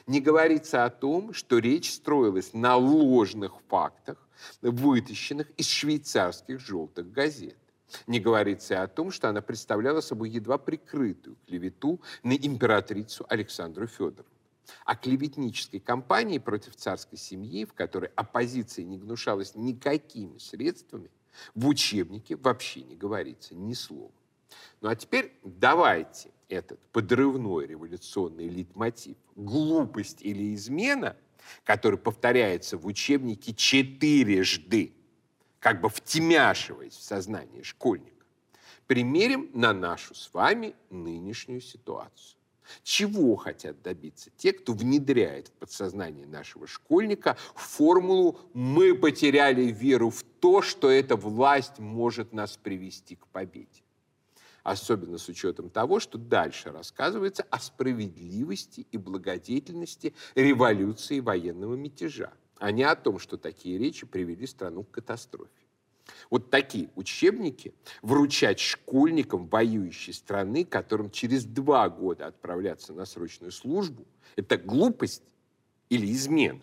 Не 0.08 0.20
говорится 0.20 0.84
о 0.84 0.90
том, 0.90 1.34
что 1.34 1.60
речь 1.60 1.94
строилась 1.94 2.54
на 2.54 2.76
ложных 2.76 3.54
фактах, 3.70 4.18
вытащенных 4.64 5.52
из 5.58 5.68
швейцарских 5.68 6.60
желтых 6.60 7.12
газет. 7.12 7.61
Не 8.08 8.20
говорится 8.20 8.84
о 8.84 8.88
том, 8.88 9.12
что 9.12 9.30
она 9.30 9.42
представляла 9.42 10.02
собой 10.02 10.30
едва 10.30 10.58
прикрытую 10.58 11.38
клевету 11.48 12.02
на 12.24 12.34
императрицу 12.34 13.26
Александру 13.30 13.88
Федоровну. 13.88 14.26
О 14.86 14.96
клеветнической 14.96 15.80
кампании 15.80 16.38
против 16.38 16.76
царской 16.76 17.18
семьи, 17.18 17.66
в 17.66 17.74
которой 17.74 18.12
оппозиция 18.16 18.86
не 18.86 18.98
гнушалась 18.98 19.56
никакими 19.56 20.38
средствами, 20.38 21.10
в 21.56 21.68
учебнике 21.68 22.36
вообще 22.36 22.84
не 22.84 22.96
говорится 22.96 23.56
ни 23.56 23.74
слова. 23.74 24.12
Ну 24.82 24.90
а 24.90 24.96
теперь 24.96 25.34
давайте 25.44 26.32
этот 26.50 26.80
подрывной 26.88 27.68
революционный 27.68 28.48
литмотив 28.48 29.18
«глупость 29.36 30.22
или 30.22 30.54
измена», 30.56 31.16
который 31.64 31.98
повторяется 31.98 32.78
в 32.78 32.86
учебнике 32.86 33.54
четырежды, 33.54 34.94
как 35.62 35.80
бы 35.80 35.90
втемяшиваясь 35.90 36.98
в 36.98 37.04
сознание 37.04 37.64
школьника, 37.64 38.26
примерим 38.88 39.50
на 39.54 39.72
нашу 39.72 40.16
с 40.16 40.34
вами 40.34 40.76
нынешнюю 40.90 41.62
ситуацию. 41.62 42.38
Чего 42.84 43.36
хотят 43.36 43.82
добиться 43.82 44.32
те, 44.38 44.54
кто 44.54 44.74
внедряет 44.74 45.50
в 45.50 45.52
подсознание 45.52 46.26
нашего 46.26 46.68
школьника 46.68 47.38
формулу 47.54 48.40
«мы 48.54 48.96
потеряли 48.96 49.64
веру 49.66 50.10
в 50.10 50.24
то, 50.24 50.62
что 50.62 50.90
эта 50.90 51.16
власть 51.16 51.80
может 51.80 52.34
нас 52.34 52.58
привести 52.58 53.16
к 53.16 53.28
победе»? 53.28 53.84
Особенно 54.64 55.18
с 55.18 55.28
учетом 55.28 55.70
того, 55.70 56.00
что 56.00 56.18
дальше 56.18 56.72
рассказывается 56.72 57.46
о 57.50 57.60
справедливости 57.60 58.88
и 58.92 58.98
благодетельности 58.98 60.16
революции 60.34 61.20
военного 61.20 61.76
мятежа 61.76 62.32
а 62.62 62.72
не 62.72 62.84
о 62.84 62.96
том, 62.96 63.18
что 63.18 63.38
такие 63.38 63.80
речи 63.80 64.06
привели 64.06 64.46
страну 64.46 64.84
к 64.84 64.92
катастрофе. 64.92 65.50
Вот 66.30 66.52
такие 66.52 66.92
учебники 66.96 67.74
вручать 68.04 68.60
школьникам 68.60 69.48
воюющей 69.48 70.14
страны, 70.14 70.64
которым 70.64 71.10
через 71.10 71.44
два 71.44 71.90
года 71.90 72.28
отправляться 72.28 72.94
на 72.94 73.06
срочную 73.06 73.52
службу, 73.52 74.06
это 74.36 74.58
глупость 74.58 75.24
или 75.90 76.12
измена. 76.14 76.62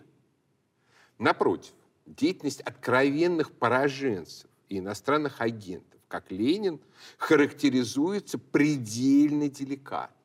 Напротив, 1.17 1.73
деятельность 2.05 2.61
откровенных 2.61 3.51
пораженцев 3.51 4.49
и 4.69 4.79
иностранных 4.79 5.41
агентов, 5.41 5.99
как 6.07 6.31
Ленин, 6.31 6.79
характеризуется 7.17 8.37
предельно 8.37 9.49
деликатно 9.49 10.15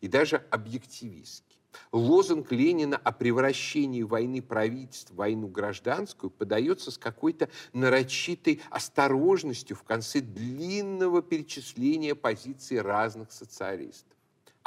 и 0.00 0.08
даже 0.08 0.36
объективистски. 0.50 1.47
Лозунг 1.92 2.52
Ленина 2.52 2.96
о 2.96 3.12
превращении 3.12 4.02
войны 4.02 4.42
правительств 4.42 5.12
в 5.12 5.16
войну 5.16 5.48
гражданскую 5.48 6.30
подается 6.30 6.90
с 6.90 6.98
какой-то 6.98 7.48
нарочитой 7.72 8.60
осторожностью 8.70 9.76
в 9.76 9.82
конце 9.82 10.20
длинного 10.20 11.22
перечисления 11.22 12.14
позиций 12.14 12.80
разных 12.80 13.32
социалистов 13.32 14.17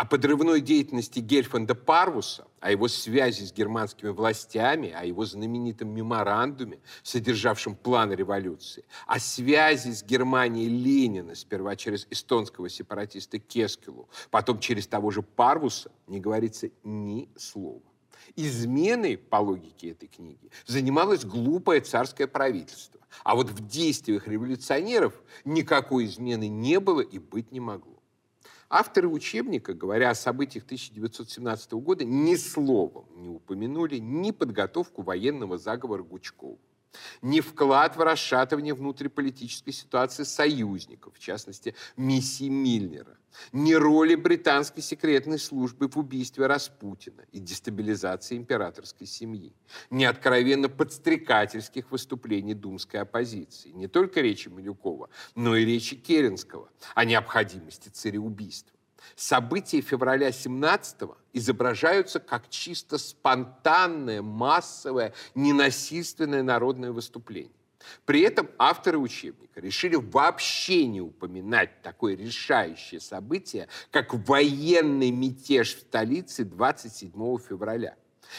о 0.02 0.06
подрывной 0.06 0.62
деятельности 0.62 1.20
Гельфанда 1.20 1.76
Парвуса, 1.76 2.48
о 2.60 2.72
его 2.72 2.88
связи 2.88 3.44
с 3.44 3.54
германскими 3.54 4.10
властями, 4.10 4.90
о 4.90 5.06
его 5.06 5.26
знаменитом 5.26 5.90
меморандуме, 5.90 6.80
содержавшем 7.04 7.76
план 7.76 8.12
революции, 8.12 8.84
о 9.06 9.20
связи 9.20 9.92
с 9.92 10.02
Германией 10.02 10.70
Ленина, 10.70 11.36
сперва 11.36 11.76
через 11.76 12.08
эстонского 12.10 12.68
сепаратиста 12.68 13.38
Кескелу, 13.38 14.10
потом 14.32 14.58
через 14.58 14.88
того 14.88 15.12
же 15.12 15.22
Парвуса, 15.22 15.92
не 16.08 16.20
говорится 16.20 16.72
ни 16.84 17.30
слова. 17.38 17.84
Изменой, 18.36 19.18
по 19.20 19.36
логике 19.36 19.92
этой 19.92 20.08
книги, 20.08 20.50
занималось 20.66 21.26
глупое 21.26 21.80
царское 21.80 22.26
правительство. 22.26 23.00
А 23.24 23.36
вот 23.36 23.52
в 23.52 23.68
действиях 23.68 24.28
революционеров 24.28 25.14
никакой 25.46 26.06
измены 26.06 26.48
не 26.48 26.80
было 26.80 27.02
и 27.02 27.20
быть 27.20 27.52
не 27.52 27.60
могло. 27.60 28.01
Авторы 28.74 29.10
учебника, 29.10 29.74
говоря 29.74 30.12
о 30.12 30.16
событиях 30.16 30.64
1917 30.64 31.74
года, 31.74 32.06
ни 32.06 32.36
словом 32.36 33.06
не 33.18 33.28
упомянули 33.28 33.98
ни 33.98 34.32
подготовку 34.32 35.02
военного 35.02 35.58
заговора 35.58 36.04
Гучкова, 36.04 36.58
ни 37.22 37.40
вклад 37.40 37.96
в 37.96 38.02
расшатывание 38.02 38.74
внутриполитической 38.74 39.72
ситуации 39.72 40.24
союзников, 40.24 41.16
в 41.16 41.20
частности, 41.20 41.76
миссии 41.96 42.50
Мильнера, 42.50 43.18
ни 43.52 43.74
роли 43.74 44.16
британской 44.16 44.84
секретной 44.84 45.40
службы 45.40 45.88
в 45.88 45.98
убийстве 45.98 46.48
Распутина 46.48 47.24
и 47.32 47.40
дестабилизации 47.40 48.38
императорской 48.38 49.08
семьи, 49.08 49.54
ни 49.90 50.04
откровенно 50.04 50.70
подстрекательских 50.70 51.92
выступлений 51.92 52.54
думской 52.54 53.02
оппозиции, 53.02 53.70
не 53.70 53.88
только 53.88 54.22
речи 54.22 54.50
Малюкова, 54.50 55.10
но 55.36 55.56
и 55.56 55.66
речи 55.66 55.96
Керенского 55.96 56.70
о 56.96 57.06
необходимости 57.06 57.90
цареубийства. 57.90 58.78
События 59.16 59.82
февраля 59.82 60.30
17-го 60.30 61.18
изображаются 61.34 62.20
как 62.20 62.50
чисто 62.50 62.98
спонтанное, 62.98 64.22
массовое, 64.22 65.14
ненасильственное 65.36 66.44
народное 66.44 66.92
выступление. 66.92 67.52
При 68.06 68.22
этом 68.22 68.50
авторы 68.58 69.00
учебника 69.00 69.60
решили 69.60 69.96
вообще 69.96 70.86
не 70.86 71.02
упоминать 71.02 71.82
такое 71.82 72.16
решающее 72.16 73.00
событие, 73.00 73.68
как 73.90 74.14
военный 74.14 75.12
мятеж 75.12 75.76
в 75.76 75.80
столице 75.82 76.44
27 76.46 77.12
февраля. 77.40 77.96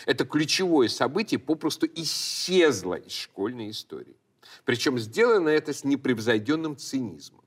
Это 0.07 0.25
ключевое 0.25 0.89
событие 0.89 1.39
попросту 1.39 1.87
исчезло 1.87 2.95
из 2.95 3.13
школьной 3.13 3.71
истории. 3.71 4.17
Причем 4.65 4.99
сделано 4.99 5.49
это 5.49 5.73
с 5.73 5.85
непревзойденным 5.85 6.77
цинизмом. 6.77 7.45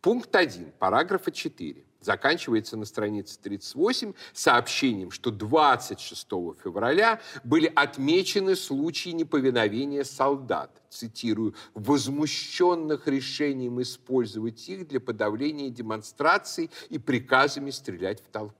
Пункт 0.00 0.34
1, 0.34 0.72
параграфа 0.78 1.30
4 1.30 1.84
заканчивается 2.04 2.76
на 2.76 2.84
странице 2.84 3.38
38 3.40 4.12
сообщением, 4.32 5.10
что 5.10 5.30
26 5.30 6.28
февраля 6.62 7.20
были 7.42 7.70
отмечены 7.74 8.56
случаи 8.56 9.10
неповиновения 9.10 10.04
солдат, 10.04 10.70
цитирую, 10.90 11.54
возмущенных 11.74 13.08
решением 13.08 13.80
использовать 13.82 14.68
их 14.68 14.86
для 14.86 15.00
подавления 15.00 15.70
демонстраций 15.70 16.70
и 16.90 16.98
приказами 16.98 17.70
стрелять 17.70 18.20
в 18.20 18.28
толпу. 18.28 18.54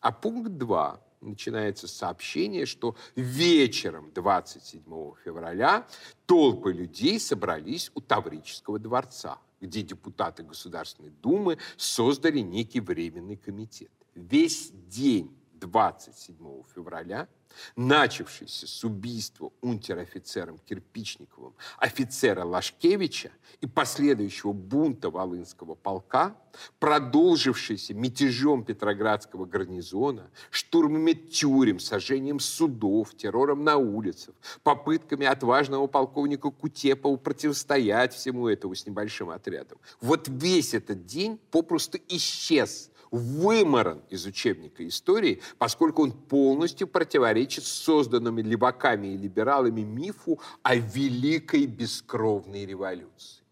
А 0.00 0.12
пункт 0.12 0.52
2 0.52 1.00
начинается 1.20 1.88
сообщение, 1.88 2.66
что 2.66 2.96
вечером 3.16 4.10
27 4.14 4.82
февраля 5.24 5.86
толпы 6.26 6.72
людей 6.72 7.18
собрались 7.18 7.90
у 7.94 8.00
Таврического 8.00 8.78
дворца 8.78 9.38
где 9.60 9.82
депутаты 9.82 10.42
Государственной 10.42 11.10
Думы 11.10 11.58
создали 11.76 12.40
некий 12.40 12.80
временный 12.80 13.36
комитет. 13.36 13.90
Весь 14.14 14.70
день 14.88 15.37
27 15.58 16.36
февраля 16.74 17.28
начавшийся 17.76 18.66
с 18.66 18.84
убийства 18.84 19.52
унтер-офицером 19.60 20.58
Кирпичниковым 20.58 21.54
офицера 21.78 22.44
Лашкевича 22.44 23.30
и 23.60 23.66
последующего 23.66 24.52
бунта 24.52 25.10
Волынского 25.10 25.74
полка, 25.74 26.36
продолжившийся 26.78 27.94
мятежом 27.94 28.64
Петроградского 28.64 29.44
гарнизона, 29.46 30.30
штурмами 30.50 31.12
тюрем, 31.12 31.80
сожжением 31.80 32.40
судов, 32.40 33.14
террором 33.16 33.64
на 33.64 33.76
улицах, 33.76 34.34
попытками 34.62 35.26
отважного 35.26 35.86
полковника 35.86 36.50
Кутепова 36.50 37.16
противостоять 37.16 38.14
всему 38.14 38.48
этому 38.48 38.74
с 38.74 38.86
небольшим 38.86 39.30
отрядом. 39.30 39.78
Вот 40.00 40.28
весь 40.28 40.74
этот 40.74 41.06
день 41.06 41.38
попросту 41.50 41.98
исчез 42.08 42.90
выморан 43.10 44.02
из 44.10 44.26
учебника 44.26 44.86
истории, 44.86 45.40
поскольку 45.58 46.02
он 46.02 46.12
полностью 46.12 46.86
противоречит 46.86 47.64
созданному 47.64 48.40
леваками 48.40 49.08
и 49.08 49.16
либералами 49.16 49.82
мифу 49.82 50.40
о 50.62 50.74
великой 50.74 51.66
бескровной 51.66 52.66
революции. 52.66 53.42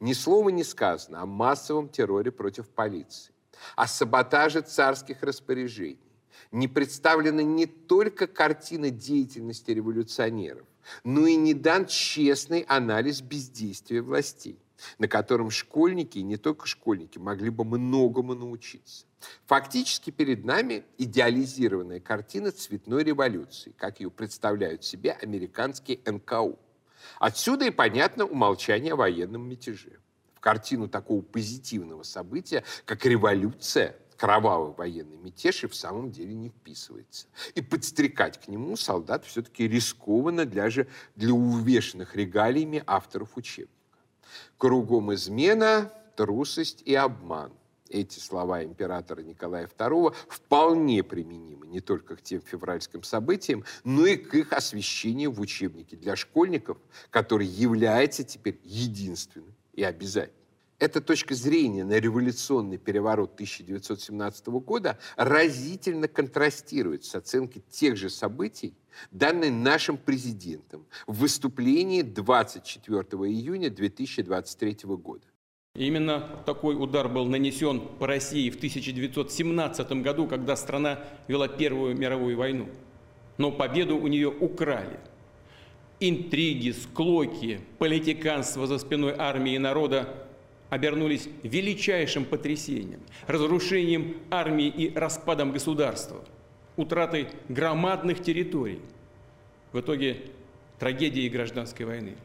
Ни 0.00 0.12
слова 0.14 0.48
не 0.48 0.64
сказано 0.64 1.20
о 1.20 1.26
массовом 1.26 1.88
терроре 1.88 2.30
против 2.30 2.68
полиции, 2.68 3.32
о 3.76 3.86
саботаже 3.86 4.62
царских 4.62 5.22
распоряжений. 5.22 5.98
Не 6.52 6.68
представлена 6.68 7.42
не 7.42 7.66
только 7.66 8.26
картина 8.26 8.90
деятельности 8.90 9.70
революционеров, 9.70 10.66
но 11.04 11.26
и 11.26 11.36
не 11.36 11.54
дан 11.54 11.86
честный 11.86 12.62
анализ 12.62 13.20
бездействия 13.20 14.00
властей 14.00 14.58
на 14.98 15.08
котором 15.08 15.50
школьники, 15.50 16.18
и 16.18 16.22
не 16.22 16.36
только 16.36 16.66
школьники, 16.66 17.18
могли 17.18 17.50
бы 17.50 17.64
многому 17.64 18.34
научиться. 18.34 19.06
Фактически 19.46 20.10
перед 20.10 20.44
нами 20.44 20.84
идеализированная 20.98 22.00
картина 22.00 22.52
цветной 22.52 23.04
революции, 23.04 23.74
как 23.76 24.00
ее 24.00 24.10
представляют 24.10 24.84
себе 24.84 25.12
американские 25.12 26.00
НКУ. 26.06 26.58
Отсюда 27.18 27.66
и 27.66 27.70
понятно 27.70 28.24
умолчание 28.24 28.94
о 28.94 28.96
военном 28.96 29.48
мятеже. 29.48 29.98
В 30.34 30.40
картину 30.40 30.88
такого 30.88 31.20
позитивного 31.20 32.02
события, 32.02 32.64
как 32.86 33.04
революция, 33.04 33.96
кровавый 34.20 34.74
военный 34.74 35.16
мятеж 35.16 35.64
и 35.64 35.66
в 35.66 35.74
самом 35.74 36.10
деле 36.10 36.34
не 36.34 36.50
вписывается. 36.50 37.26
И 37.54 37.62
подстрекать 37.62 38.38
к 38.38 38.48
нему 38.48 38.76
солдат 38.76 39.24
все-таки 39.24 39.66
рискованно 39.66 40.44
для, 40.44 40.68
же, 40.68 40.88
для 41.16 41.32
увешанных 41.32 42.14
регалиями 42.16 42.82
авторов 42.86 43.36
учебника. 43.36 43.79
Кругом 44.60 45.14
измена, 45.14 45.90
трусость 46.16 46.82
и 46.84 46.94
обман. 46.94 47.50
Эти 47.88 48.18
слова 48.18 48.62
императора 48.62 49.22
Николая 49.22 49.66
II 49.66 50.14
вполне 50.28 51.02
применимы 51.02 51.66
не 51.66 51.80
только 51.80 52.14
к 52.14 52.20
тем 52.20 52.42
февральским 52.42 53.02
событиям, 53.02 53.64
но 53.84 54.04
и 54.04 54.18
к 54.18 54.34
их 54.34 54.52
освещению 54.52 55.32
в 55.32 55.40
учебнике 55.40 55.96
для 55.96 56.14
школьников, 56.14 56.76
который 57.08 57.46
является 57.46 58.22
теперь 58.22 58.60
единственным 58.62 59.54
и 59.72 59.82
обязательным. 59.82 60.39
Эта 60.80 61.02
точка 61.02 61.34
зрения 61.34 61.84
на 61.84 62.00
революционный 62.00 62.78
переворот 62.78 63.34
1917 63.34 64.46
года 64.64 64.98
разительно 65.14 66.08
контрастирует 66.08 67.04
с 67.04 67.14
оценкой 67.14 67.62
тех 67.70 67.98
же 67.98 68.08
событий, 68.08 68.72
данной 69.10 69.50
нашим 69.50 69.98
президентом 69.98 70.86
в 71.06 71.18
выступлении 71.18 72.00
24 72.00 72.98
июня 72.98 73.68
2023 73.68 74.78
года. 74.96 75.26
Именно 75.74 76.42
такой 76.46 76.82
удар 76.82 77.10
был 77.10 77.26
нанесен 77.26 77.82
по 77.98 78.06
России 78.06 78.48
в 78.48 78.56
1917 78.56 79.92
году, 80.02 80.26
когда 80.26 80.56
страна 80.56 81.04
вела 81.28 81.46
Первую 81.46 81.94
мировую 81.94 82.38
войну. 82.38 82.70
Но 83.36 83.52
победу 83.52 83.98
у 83.98 84.06
нее 84.06 84.28
украли. 84.28 84.98
Интриги, 86.00 86.70
склоки, 86.70 87.60
политиканство 87.78 88.66
за 88.66 88.78
спиной 88.78 89.14
армии 89.18 89.56
и 89.56 89.58
народа 89.58 90.19
обернулись 90.70 91.28
величайшим 91.42 92.24
потрясением, 92.24 93.00
разрушением 93.26 94.16
армии 94.30 94.68
и 94.68 94.94
распадом 94.94 95.52
государства, 95.52 96.24
утратой 96.76 97.28
громадных 97.48 98.22
территорий, 98.22 98.80
в 99.72 99.80
итоге 99.80 100.30
трагедией 100.78 101.28
гражданской 101.28 101.84
войны. 101.84 102.16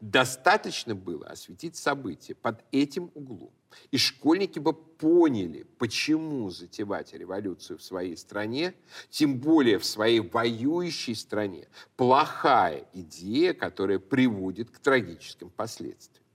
Достаточно 0.00 0.94
было 0.94 1.26
осветить 1.26 1.76
события 1.76 2.34
под 2.34 2.62
этим 2.70 3.10
углом, 3.14 3.52
и 3.90 3.96
школьники 3.96 4.58
бы 4.58 4.74
поняли, 4.74 5.66
почему 5.78 6.50
затевать 6.50 7.14
революцию 7.14 7.78
в 7.78 7.82
своей 7.82 8.16
стране, 8.16 8.74
тем 9.08 9.38
более 9.38 9.78
в 9.78 9.84
своей 9.84 10.20
воюющей 10.20 11.14
стране, 11.14 11.68
плохая 11.96 12.86
идея, 12.92 13.54
которая 13.54 13.98
приводит 13.98 14.70
к 14.70 14.78
трагическим 14.78 15.50
последствиям. 15.50 16.25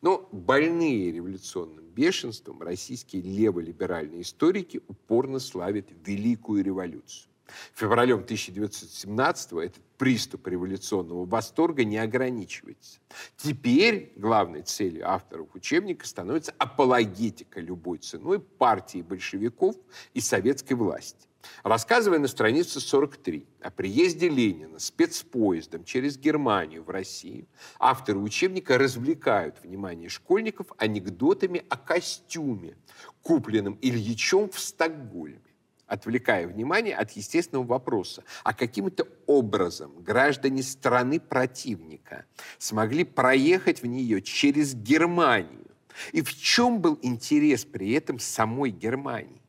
Но 0.00 0.28
больные 0.32 1.12
революционным 1.12 1.84
бешенством 1.84 2.62
российские 2.62 3.22
леволиберальные 3.22 4.22
историки 4.22 4.80
упорно 4.88 5.38
славят 5.38 5.86
Великую 6.04 6.64
революцию. 6.64 7.28
Февралем 7.74 8.20
1917-го 8.20 9.62
этот 9.62 9.82
приступ 9.96 10.46
революционного 10.46 11.24
восторга 11.24 11.84
не 11.84 11.98
ограничивается. 11.98 13.00
Теперь 13.36 14.12
главной 14.16 14.62
целью 14.62 15.08
авторов 15.10 15.54
учебника 15.54 16.06
становится 16.06 16.54
апологетика 16.58 17.60
любой 17.60 17.98
ценой 17.98 18.38
партии 18.40 19.02
большевиков 19.02 19.76
и 20.14 20.20
советской 20.20 20.74
власти. 20.74 21.26
Рассказывая 21.62 22.18
на 22.18 22.28
странице 22.28 22.80
43 22.80 23.46
о 23.60 23.70
приезде 23.70 24.28
Ленина 24.28 24.78
спецпоездом 24.78 25.84
через 25.84 26.18
Германию 26.18 26.82
в 26.82 26.90
Россию, 26.90 27.46
авторы 27.78 28.18
учебника 28.18 28.78
развлекают 28.78 29.62
внимание 29.62 30.08
школьников 30.08 30.68
анекдотами 30.78 31.64
о 31.68 31.76
костюме, 31.76 32.76
купленном 33.22 33.78
Ильичом 33.80 34.50
в 34.50 34.58
Стокгольме 34.58 35.40
отвлекая 35.88 36.46
внимание 36.46 36.94
от 36.94 37.12
естественного 37.12 37.66
вопроса, 37.66 38.22
а 38.44 38.52
каким-то 38.52 39.08
образом 39.26 40.02
граждане 40.02 40.62
страны 40.62 41.18
противника 41.18 42.26
смогли 42.58 43.04
проехать 43.04 43.82
в 43.82 43.86
нее 43.86 44.22
через 44.22 44.74
Германию. 44.74 45.66
И 46.12 46.22
в 46.22 46.32
чем 46.38 46.80
был 46.80 46.98
интерес 47.02 47.64
при 47.64 47.92
этом 47.92 48.18
самой 48.18 48.70
Германии? 48.70 49.42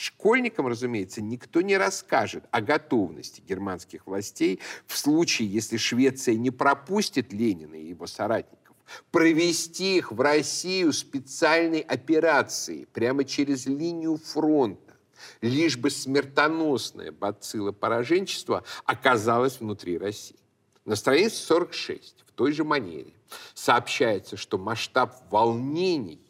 Школьникам, 0.00 0.68
разумеется, 0.68 1.20
никто 1.20 1.60
не 1.60 1.76
расскажет 1.76 2.44
о 2.52 2.60
готовности 2.60 3.40
германских 3.40 4.06
властей 4.06 4.60
в 4.86 4.96
случае, 4.96 5.48
если 5.48 5.76
Швеция 5.76 6.36
не 6.36 6.52
пропустит 6.52 7.32
Ленина 7.32 7.74
и 7.74 7.88
его 7.88 8.06
соратников, 8.06 8.76
провести 9.10 9.96
их 9.96 10.12
в 10.12 10.20
Россию 10.20 10.92
специальной 10.92 11.80
операцией 11.80 12.86
прямо 12.92 13.24
через 13.24 13.66
линию 13.66 14.18
фронта, 14.18 14.94
лишь 15.40 15.76
бы 15.76 15.90
смертоносная 15.90 17.10
бацилла 17.10 17.72
пораженчества 17.72 18.62
оказалась 18.84 19.58
внутри 19.58 19.98
России. 19.98 20.38
На 20.84 20.94
странице 20.94 21.42
46 21.42 22.24
в 22.24 22.30
той 22.34 22.52
же 22.52 22.62
манере 22.62 23.14
сообщается, 23.52 24.36
что 24.36 24.58
масштаб 24.58 25.24
волнений 25.28 26.27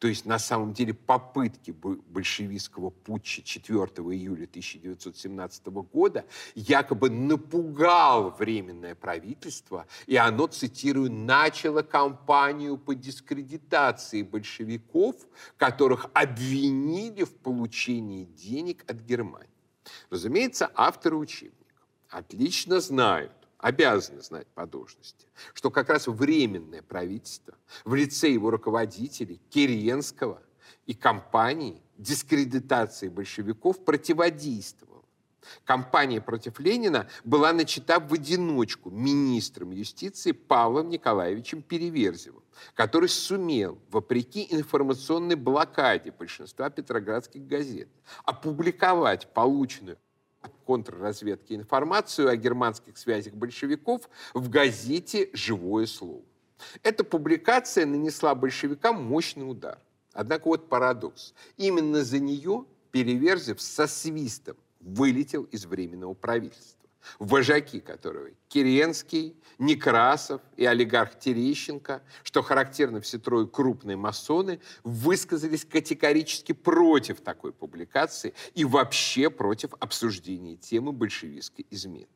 то 0.00 0.08
есть 0.08 0.24
на 0.24 0.38
самом 0.38 0.72
деле 0.72 0.94
попытки 0.94 1.72
большевистского 1.72 2.88
путча 2.88 3.42
4 3.42 3.76
июля 3.76 4.44
1917 4.44 5.66
года 5.92 6.24
якобы 6.54 7.10
напугал 7.10 8.30
Временное 8.30 8.94
правительство, 8.94 9.86
и 10.06 10.16
оно, 10.16 10.46
цитирую, 10.46 11.12
начало 11.12 11.82
кампанию 11.82 12.78
по 12.78 12.94
дискредитации 12.94 14.22
большевиков, 14.22 15.16
которых 15.58 16.06
обвинили 16.14 17.24
в 17.24 17.34
получении 17.34 18.24
денег 18.24 18.84
от 18.90 19.00
Германии. 19.00 19.48
Разумеется, 20.08 20.70
авторы 20.74 21.16
учебников 21.16 21.60
отлично 22.08 22.80
знают, 22.80 23.39
обязаны 23.60 24.22
знать 24.22 24.46
по 24.54 24.66
должности, 24.66 25.26
что 25.54 25.70
как 25.70 25.88
раз 25.88 26.06
временное 26.06 26.82
правительство 26.82 27.54
в 27.84 27.94
лице 27.94 28.30
его 28.30 28.50
руководителей 28.50 29.40
Керенского 29.50 30.42
и 30.86 30.94
компании 30.94 31.82
дискредитации 31.98 33.08
большевиков 33.08 33.84
противодействовало. 33.84 35.04
Кампания 35.64 36.20
против 36.20 36.60
Ленина 36.60 37.08
была 37.24 37.52
начата 37.52 37.98
в 37.98 38.12
одиночку 38.12 38.90
министром 38.90 39.70
юстиции 39.70 40.32
Павлом 40.32 40.88
Николаевичем 40.88 41.62
Переверзевым, 41.62 42.44
который 42.74 43.08
сумел, 43.08 43.78
вопреки 43.90 44.46
информационной 44.50 45.36
блокаде 45.36 46.12
большинства 46.12 46.70
петроградских 46.70 47.46
газет, 47.46 47.88
опубликовать 48.24 49.32
полученную 49.32 49.98
контрразведки 50.66 51.54
информацию 51.54 52.28
о 52.28 52.36
германских 52.36 52.96
связях 52.96 53.34
большевиков 53.34 54.08
в 54.34 54.48
газете 54.48 55.30
«Живое 55.32 55.86
слово». 55.86 56.22
Эта 56.82 57.04
публикация 57.04 57.86
нанесла 57.86 58.34
большевикам 58.34 59.02
мощный 59.02 59.50
удар. 59.50 59.78
Однако 60.12 60.48
вот 60.48 60.68
парадокс. 60.68 61.34
Именно 61.56 62.04
за 62.04 62.18
нее 62.18 62.64
Переверзев 62.90 63.60
со 63.60 63.86
свистом 63.86 64.56
вылетел 64.80 65.44
из 65.44 65.66
Временного 65.66 66.14
правительства 66.14 66.79
вожаки 67.18 67.80
которого 67.80 68.28
Киренский, 68.48 69.36
Некрасов 69.58 70.40
и 70.56 70.64
олигарх 70.64 71.18
Терещенко, 71.18 72.02
что 72.22 72.42
характерно 72.42 73.00
все 73.00 73.18
трое 73.18 73.46
крупные 73.46 73.96
масоны, 73.96 74.60
высказались 74.84 75.64
категорически 75.64 76.52
против 76.52 77.20
такой 77.20 77.52
публикации 77.52 78.34
и 78.54 78.64
вообще 78.64 79.30
против 79.30 79.74
обсуждения 79.80 80.56
темы 80.56 80.92
большевистской 80.92 81.66
измены. 81.70 82.08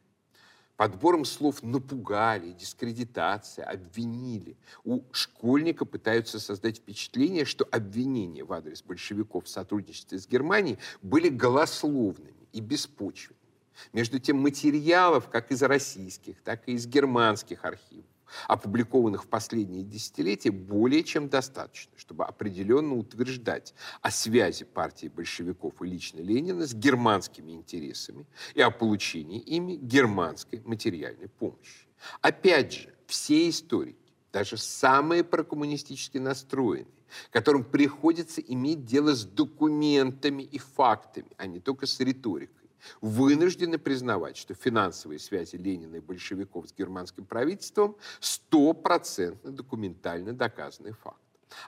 Подбором 0.76 1.24
слов 1.24 1.62
напугали, 1.62 2.50
дискредитация, 2.50 3.64
обвинили. 3.64 4.56
У 4.82 5.02
школьника 5.12 5.84
пытаются 5.84 6.40
создать 6.40 6.78
впечатление, 6.78 7.44
что 7.44 7.68
обвинения 7.70 8.42
в 8.42 8.52
адрес 8.52 8.82
большевиков 8.82 9.44
в 9.44 9.48
сотрудничестве 9.48 10.18
с 10.18 10.26
Германией 10.26 10.78
были 11.00 11.28
голословными 11.28 12.48
и 12.52 12.60
беспочвенными. 12.60 13.43
Между 13.92 14.18
тем 14.18 14.38
материалов 14.38 15.28
как 15.28 15.50
из 15.50 15.62
российских, 15.62 16.40
так 16.42 16.68
и 16.68 16.72
из 16.72 16.86
германских 16.86 17.64
архивов, 17.64 18.06
опубликованных 18.48 19.24
в 19.24 19.28
последние 19.28 19.82
десятилетия, 19.82 20.50
более 20.50 21.04
чем 21.04 21.28
достаточно, 21.28 21.92
чтобы 21.96 22.24
определенно 22.24 22.94
утверждать 22.94 23.74
о 24.00 24.10
связи 24.10 24.64
партии 24.64 25.08
большевиков 25.08 25.80
и 25.82 25.86
лично 25.86 26.20
Ленина 26.20 26.66
с 26.66 26.74
германскими 26.74 27.52
интересами 27.52 28.26
и 28.54 28.60
о 28.60 28.70
получении 28.70 29.40
ими 29.40 29.76
германской 29.76 30.62
материальной 30.64 31.28
помощи. 31.28 31.86
Опять 32.20 32.72
же, 32.72 32.94
все 33.06 33.48
историки, 33.48 33.98
даже 34.32 34.56
самые 34.56 35.22
прокоммунистически 35.22 36.18
настроенные, 36.18 36.88
которым 37.30 37.64
приходится 37.64 38.40
иметь 38.40 38.84
дело 38.84 39.14
с 39.14 39.24
документами 39.24 40.42
и 40.42 40.58
фактами, 40.58 41.30
а 41.36 41.46
не 41.46 41.60
только 41.60 41.86
с 41.86 42.00
риторикой, 42.00 42.63
вынуждены 43.00 43.78
признавать, 43.78 44.36
что 44.36 44.54
финансовые 44.54 45.18
связи 45.18 45.56
Ленина 45.56 45.96
и 45.96 46.00
большевиков 46.00 46.68
с 46.68 46.72
германским 46.72 47.24
правительством 47.24 47.96
стопроцентно 48.20 49.50
документально 49.50 50.32
доказанный 50.32 50.92
факт. 50.92 51.18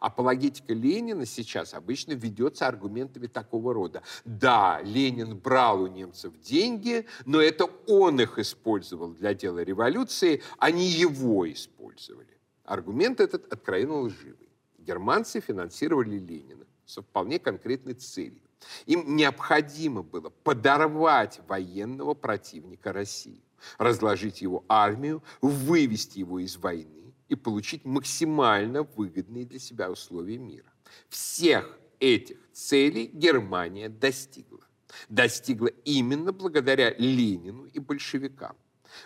Апологетика 0.01 0.73
Ленина 0.73 1.27
сейчас 1.27 1.75
обычно 1.75 2.13
ведется 2.13 2.67
аргументами 2.67 3.27
такого 3.27 3.73
рода. 3.73 4.03
Да, 4.25 4.81
Ленин 4.83 5.39
брал 5.39 5.83
у 5.83 5.87
немцев 5.87 6.39
деньги, 6.41 7.07
но 7.25 7.41
это 7.41 7.67
он 7.87 8.21
их 8.21 8.39
использовал 8.39 9.13
для 9.13 9.35
дела 9.35 9.63
революции, 9.63 10.43
а 10.59 10.71
не 10.71 10.87
его 10.87 11.51
использовали. 11.51 12.37
Аргумент 12.65 13.21
этот 13.21 13.53
откровенно 13.53 14.01
лживый. 14.01 14.49
Германцы 14.79 15.41
финансировали 15.41 16.19
Ленина 16.19 16.65
со 16.85 17.03
вполне 17.03 17.39
конкретной 17.39 17.95
целью 17.95 18.46
им 18.87 19.17
необходимо 19.17 20.03
было 20.03 20.31
подорвать 20.31 21.41
военного 21.49 22.15
противника 22.15 22.93
России, 22.93 23.43
разложить 23.79 24.43
его 24.43 24.65
армию, 24.69 25.23
вывести 25.41 26.21
его 26.21 26.39
из 26.39 26.57
войны 26.57 27.15
и 27.29 27.35
получить 27.35 27.85
максимально 27.85 28.83
выгодные 28.83 29.45
для 29.45 29.59
себя 29.59 29.91
условия 29.91 30.39
мира. 30.39 30.73
Всех 31.09 31.79
этих 32.01 32.39
целей 32.53 33.11
Германия 33.13 33.89
достигла. 33.89 34.61
Достигла 35.09 35.69
именно 35.85 36.33
благодаря 36.33 36.95
Ленину 36.97 37.67
и 37.67 37.79
большевикам. 37.79 38.57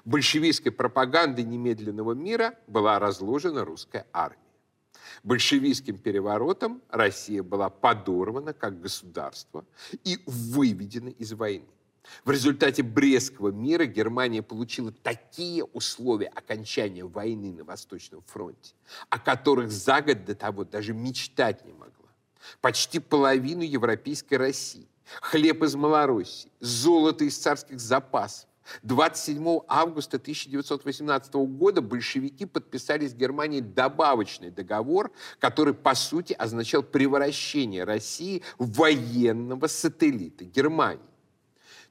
Большевистской 0.05 0.71
пропагандой 0.71 1.45
немедленного 1.45 2.13
мира 2.13 2.55
была 2.67 2.99
разложена 2.99 3.65
русская 3.65 4.07
армия. 4.13 4.50
Большевистским 5.23 5.99
переворотом 5.99 6.83
Россия 6.89 7.43
была 7.43 7.68
подорвана 7.68 8.53
как 8.53 8.81
государство 8.81 9.64
и 10.05 10.18
выведена 10.27 11.11
из 11.11 11.33
войны. 11.33 11.68
В 12.25 12.31
результате 12.31 12.83
Брестского 12.83 13.51
мира 13.51 13.85
Германия 13.85 14.43
получила 14.43 14.91
такие 14.91 15.64
условия 15.64 16.29
окончания 16.29 17.05
войны 17.05 17.53
на 17.53 17.64
Восточном 17.64 18.23
фронте, 18.27 18.75
о 19.09 19.18
которых 19.18 19.71
за 19.71 20.01
год 20.03 20.25
до 20.25 20.35
того 20.35 20.64
даже 20.64 20.93
мечтать 20.93 21.64
не 21.64 21.73
могла. 21.73 21.91
Почти 22.61 22.99
половину 22.99 23.62
европейской 23.62 24.35
России, 24.35 24.89
хлеб 25.21 25.62
из 25.62 25.75
Малороссии, 25.75 26.51
золото 26.61 27.25
из 27.25 27.37
царских 27.37 27.79
запасов, 27.79 28.49
27 28.83 29.61
августа 29.69 30.17
1918 30.17 31.35
года 31.35 31.83
большевики 31.83 32.47
подписали 32.47 33.07
с 33.07 33.15
Германией 33.15 33.63
добавочный 33.63 34.51
договор, 34.51 35.11
который, 35.39 35.75
по 35.75 35.95
сути, 35.95 36.33
означал 36.33 36.83
превращение 36.83 37.85
России 37.85 38.43
в 38.59 38.73
военного 38.79 39.67
сателлита 39.67 40.45
Германии. 40.45 41.03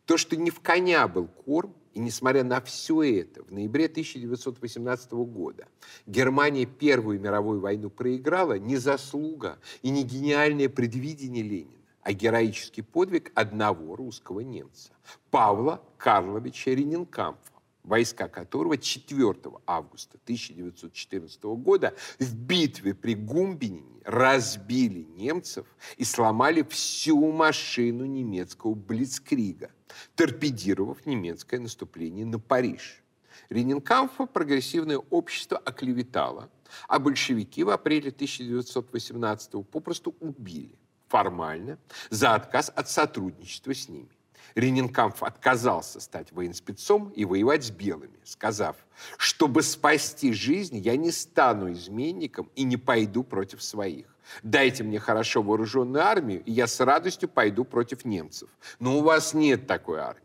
То, 0.06 0.18
что 0.18 0.36
не 0.36 0.50
в 0.50 0.60
коня 0.62 1.08
был 1.08 1.28
корм, 1.28 1.76
и 1.94 2.00
несмотря 2.00 2.44
на 2.44 2.62
все 2.62 3.20
это, 3.20 3.44
в 3.44 3.52
ноябре 3.52 3.86
1918 3.86 5.12
года 5.12 5.68
Германия 6.06 6.66
Первую 6.66 7.20
мировую 7.20 7.60
войну 7.60 7.90
проиграла 7.90 8.58
не 8.58 8.78
заслуга 8.78 9.60
и 9.82 9.90
не 9.90 10.04
гениальное 10.04 10.70
предвидение 10.70 11.44
Ленина 11.44 11.79
а 12.10 12.12
героический 12.12 12.82
подвиг 12.82 13.32
одного 13.36 13.96
русского 13.96 14.40
немца, 14.40 14.90
Павла 15.30 15.80
Карловича 16.00 16.72
Ренинкампфа, 16.72 17.54
войска 17.84 18.28
которого 18.28 18.80
4 18.80 19.36
августа 19.68 20.18
1914 20.24 21.44
года 21.44 21.94
в 22.18 22.34
битве 22.34 22.96
при 22.96 23.14
Гумбинине 23.14 24.02
разбили 24.06 25.02
немцев 25.02 25.68
и 25.98 26.04
сломали 26.04 26.64
всю 26.64 27.32
машину 27.32 28.06
немецкого 28.06 28.74
Блицкрига, 28.74 29.70
торпедировав 30.16 31.06
немецкое 31.06 31.60
наступление 31.60 32.26
на 32.26 32.40
Париж. 32.40 33.04
Ренинкамфа 33.50 34.26
прогрессивное 34.26 34.98
общество 34.98 35.60
оклеветало, 35.60 36.50
а 36.88 36.98
большевики 36.98 37.64
в 37.64 37.70
апреле 37.70 38.10
1918 38.10 39.52
попросту 39.70 40.16
убили 40.20 40.80
формально 41.10 41.78
за 42.10 42.36
отказ 42.36 42.72
от 42.74 42.90
сотрудничества 42.90 43.74
с 43.74 43.90
ними. 43.90 44.10
Ренинкамф 44.56 45.22
отказался 45.24 46.00
стать 46.00 46.32
военспецом 46.32 47.10
и 47.10 47.26
воевать 47.26 47.66
с 47.66 47.72
белыми, 47.72 48.20
сказав, 48.24 48.76
чтобы 49.18 49.62
спасти 49.62 50.34
жизнь, 50.34 50.78
я 50.78 50.96
не 50.98 51.12
стану 51.12 51.72
изменником 51.72 52.50
и 52.56 52.64
не 52.64 52.78
пойду 52.78 53.24
против 53.24 53.62
своих. 53.62 54.08
Дайте 54.44 54.84
мне 54.84 55.00
хорошо 55.00 55.42
вооруженную 55.42 56.04
армию, 56.04 56.44
и 56.44 56.52
я 56.52 56.68
с 56.68 56.80
радостью 56.80 57.30
пойду 57.30 57.64
против 57.64 58.06
немцев. 58.06 58.50
Но 58.80 59.00
у 59.00 59.02
вас 59.02 59.34
нет 59.34 59.68
такой 59.68 60.00
армии. 60.00 60.24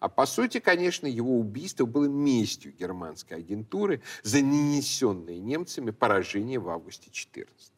А 0.00 0.08
по 0.08 0.26
сути, 0.26 0.60
конечно, 0.60 1.06
его 1.06 1.38
убийство 1.38 1.86
было 1.86 2.04
местью 2.04 2.72
германской 2.72 3.38
агентуры 3.38 4.02
за 4.22 4.42
нанесенные 4.42 5.38
немцами 5.38 5.90
поражение 5.90 6.58
в 6.58 6.68
августе 6.68 7.10
14 7.10 7.73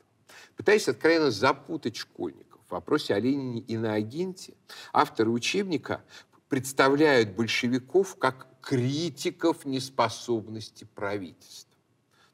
Пытаясь 0.56 0.88
откровенно 0.88 1.30
запутать 1.30 1.96
школьников 1.96 2.60
в 2.66 2.72
вопросе 2.72 3.14
о 3.14 3.20
Ленине 3.20 3.60
и 3.60 3.76
на 3.76 3.94
агенте, 3.94 4.54
авторы 4.92 5.30
учебника 5.30 6.02
представляют 6.48 7.34
большевиков 7.34 8.16
как 8.16 8.46
критиков 8.60 9.64
неспособности 9.64 10.84
правительства. 10.94 11.76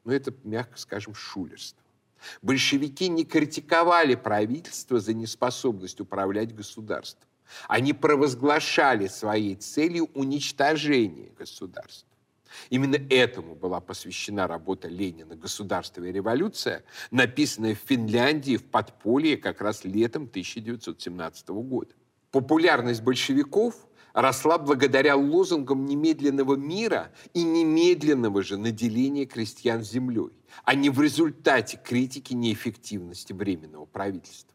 Но 0.03 0.13
это, 0.13 0.33
мягко 0.43 0.77
скажем, 0.77 1.13
шулерство. 1.13 1.83
Большевики 2.41 3.09
не 3.09 3.25
критиковали 3.25 4.15
правительство 4.15 4.99
за 4.99 5.13
неспособность 5.13 5.99
управлять 5.99 6.55
государством. 6.55 7.27
Они 7.67 7.93
провозглашали 7.93 9.07
своей 9.07 9.55
целью 9.55 10.09
уничтожение 10.13 11.31
государства. 11.37 12.07
Именно 12.69 12.97
этому 13.09 13.55
была 13.55 13.79
посвящена 13.79 14.47
работа 14.47 14.87
Ленина 14.87 15.35
«Государство 15.35 16.03
и 16.03 16.11
революция», 16.11 16.83
написанная 17.11 17.75
в 17.75 17.79
Финляндии 17.79 18.57
в 18.57 18.63
подполье 18.63 19.37
как 19.37 19.61
раз 19.61 19.83
летом 19.83 20.23
1917 20.23 21.49
года. 21.49 21.93
Популярность 22.31 23.03
большевиков 23.03 23.75
росла 24.13 24.57
благодаря 24.57 25.15
лозунгам 25.15 25.85
немедленного 25.85 26.55
мира 26.55 27.11
и 27.33 27.43
немедленного 27.43 28.43
же 28.43 28.57
наделения 28.57 29.25
крестьян 29.25 29.83
землей, 29.83 30.31
а 30.63 30.75
не 30.75 30.89
в 30.89 31.01
результате 31.01 31.79
критики 31.83 32.33
неэффективности 32.33 33.33
Временного 33.33 33.85
правительства. 33.85 34.53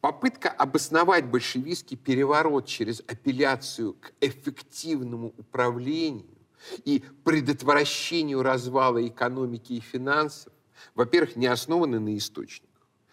Попытка 0.00 0.48
обосновать 0.48 1.26
большевистский 1.26 1.96
переворот 1.96 2.66
через 2.66 3.00
апелляцию 3.00 3.94
к 3.94 4.12
эффективному 4.20 5.34
управлению 5.36 6.39
и 6.84 7.04
предотвращению 7.24 8.42
развала 8.42 9.06
экономики 9.06 9.74
и 9.74 9.80
финансов, 9.80 10.52
во-первых, 10.94 11.36
не 11.36 11.46
основана 11.46 12.00
на 12.00 12.16
источниках. 12.16 12.70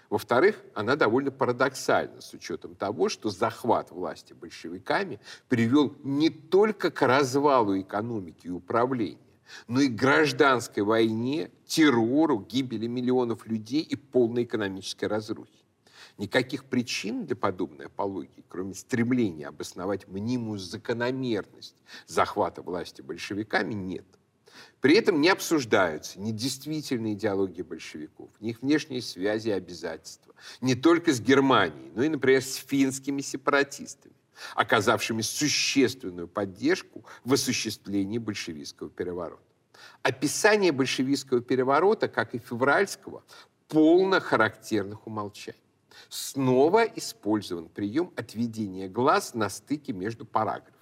Во-вторых, 0.10 0.62
она 0.74 0.96
довольно 0.96 1.32
парадоксальна 1.32 2.22
с 2.22 2.34
учетом 2.34 2.76
того, 2.76 3.10
что 3.10 3.30
захват 3.30 3.92
власти 3.92 4.34
большевиками 4.34 5.20
привел 5.50 5.96
не 6.04 6.30
только 6.30 6.92
к 6.92 7.06
развалу 7.06 7.80
экономики 7.80 8.48
и 8.48 8.50
управления, 8.50 9.18
но 9.68 9.82
и 9.82 9.90
к 9.90 9.96
гражданской 9.96 10.84
войне, 10.84 11.52
террору, 11.66 12.40
гибели 12.40 12.88
миллионов 12.88 13.46
людей 13.48 13.82
и 13.82 13.96
полной 13.96 14.44
экономической 14.44 15.06
разрухи. 15.06 15.57
Никаких 16.18 16.66
причин 16.66 17.26
для 17.26 17.36
подобной 17.36 17.86
апологии, 17.86 18.44
кроме 18.50 18.74
стремления 18.74 19.48
обосновать 19.48 20.08
мнимую 20.08 20.58
закономерность 20.58 21.76
захвата 22.08 22.64
власти 22.64 23.02
большевиками, 23.02 23.74
нет. 23.74 24.06
При 24.82 24.96
этом 24.96 25.22
не 25.22 25.30
обсуждаются 25.30 26.20
ни 26.20 26.32
действительные 26.32 27.14
идеологии 27.14 27.62
большевиков, 27.62 28.30
ни 28.40 28.50
их 28.50 28.64
внешние 28.64 29.04
связи 29.04 29.50
и 29.50 29.52
обязательства, 29.52 30.34
не 30.60 30.74
только 30.74 31.14
с 31.14 31.22
Германией, 31.22 31.92
но 31.94 32.02
и, 32.04 32.10
например, 32.10 32.42
с 32.42 32.56
финскими 32.56 33.22
сепаратистами, 33.22 34.16
оказавшими 34.56 35.22
существенную 35.22 36.28
поддержку 36.28 37.06
в 37.24 37.34
осуществлении 37.34 38.18
большевистского 38.18 38.90
переворота. 38.90 39.44
Описание 40.02 40.72
большевистского 40.72 41.42
переворота, 41.42 42.08
как 42.08 42.34
и 42.34 42.40
февральского, 42.40 43.24
полно 43.68 44.20
характерных 44.20 45.06
умолчаний. 45.06 45.67
Снова 46.10 46.84
использован 46.84 47.70
прием 47.70 48.12
отведения 48.16 48.88
глаз 48.88 49.34
на 49.34 49.50
стыке 49.50 49.94
между 49.94 50.26
параграфами. 50.26 50.76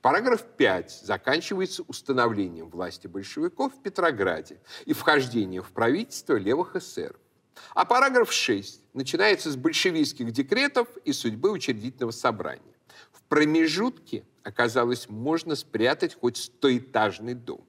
Параграф 0.00 0.42
5 0.56 1.02
заканчивается 1.04 1.82
установлением 1.88 2.68
власти 2.68 3.08
большевиков 3.08 3.74
в 3.74 3.82
Петрограде 3.82 4.60
и 4.84 4.92
вхождением 4.92 5.62
в 5.62 5.72
правительство 5.72 6.36
левых 6.36 6.76
эсеров. 6.76 7.16
А 7.74 7.84
параграф 7.84 8.32
6 8.32 8.80
начинается 8.94 9.50
с 9.50 9.56
большевистских 9.56 10.30
декретов 10.32 10.88
и 11.04 11.12
судьбы 11.12 11.50
учредительного 11.50 12.12
собрания. 12.12 12.62
В 13.10 13.22
промежутке, 13.24 14.24
оказалось, 14.42 15.08
можно 15.08 15.56
спрятать 15.56 16.14
хоть 16.14 16.36
стоэтажный 16.36 17.34
дом. 17.34 17.66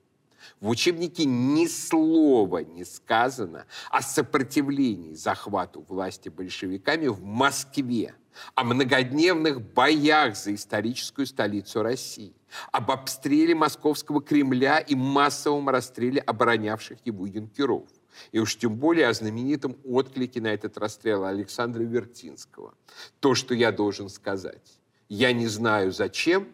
В 0.59 0.69
учебнике 0.69 1.25
ни 1.25 1.67
слова 1.67 2.59
не 2.59 2.85
сказано 2.85 3.65
о 3.89 4.01
сопротивлении 4.01 5.13
захвату 5.13 5.85
власти 5.87 6.29
большевиками 6.29 7.07
в 7.07 7.23
Москве, 7.23 8.15
о 8.55 8.63
многодневных 8.63 9.61
боях 9.61 10.35
за 10.35 10.53
историческую 10.55 11.25
столицу 11.25 11.83
России, 11.83 12.33
об 12.71 12.91
обстреле 12.91 13.55
московского 13.55 14.21
Кремля 14.21 14.79
и 14.79 14.95
массовом 14.95 15.69
расстреле 15.69 16.21
оборонявших 16.21 16.99
его 17.05 17.25
юнкеров. 17.25 17.87
И 18.31 18.39
уж 18.39 18.55
тем 18.57 18.75
более 18.75 19.07
о 19.07 19.13
знаменитом 19.13 19.75
отклике 19.83 20.39
на 20.39 20.47
этот 20.47 20.77
расстрел 20.77 21.25
Александра 21.25 21.81
Вертинского. 21.81 22.75
То, 23.19 23.33
что 23.33 23.55
я 23.55 23.71
должен 23.71 24.09
сказать. 24.09 24.79
Я 25.09 25.33
не 25.33 25.47
знаю, 25.47 25.91
зачем 25.91 26.47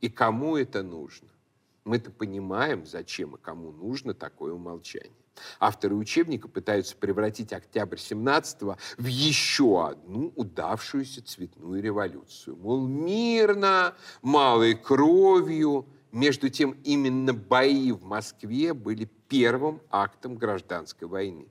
и 0.00 0.08
кому 0.08 0.56
это 0.56 0.82
нужно. 0.82 1.29
Мы-то 1.84 2.10
понимаем, 2.10 2.84
зачем 2.86 3.36
и 3.36 3.38
кому 3.38 3.72
нужно 3.72 4.14
такое 4.14 4.52
умолчание. 4.52 5.12
Авторы 5.58 5.94
учебника 5.94 6.48
пытаются 6.48 6.96
превратить 6.96 7.52
октябрь 7.52 7.96
17-го 7.96 8.76
в 8.98 9.06
еще 9.06 9.86
одну 9.88 10.32
удавшуюся 10.36 11.24
цветную 11.24 11.82
революцию. 11.82 12.56
Мол, 12.56 12.86
мирно, 12.86 13.94
малой 14.22 14.74
кровью. 14.74 15.86
Между 16.12 16.48
тем, 16.50 16.76
именно 16.84 17.32
бои 17.32 17.92
в 17.92 18.02
Москве 18.02 18.74
были 18.74 19.08
первым 19.28 19.80
актом 19.90 20.36
гражданской 20.36 21.06
войны. 21.06 21.46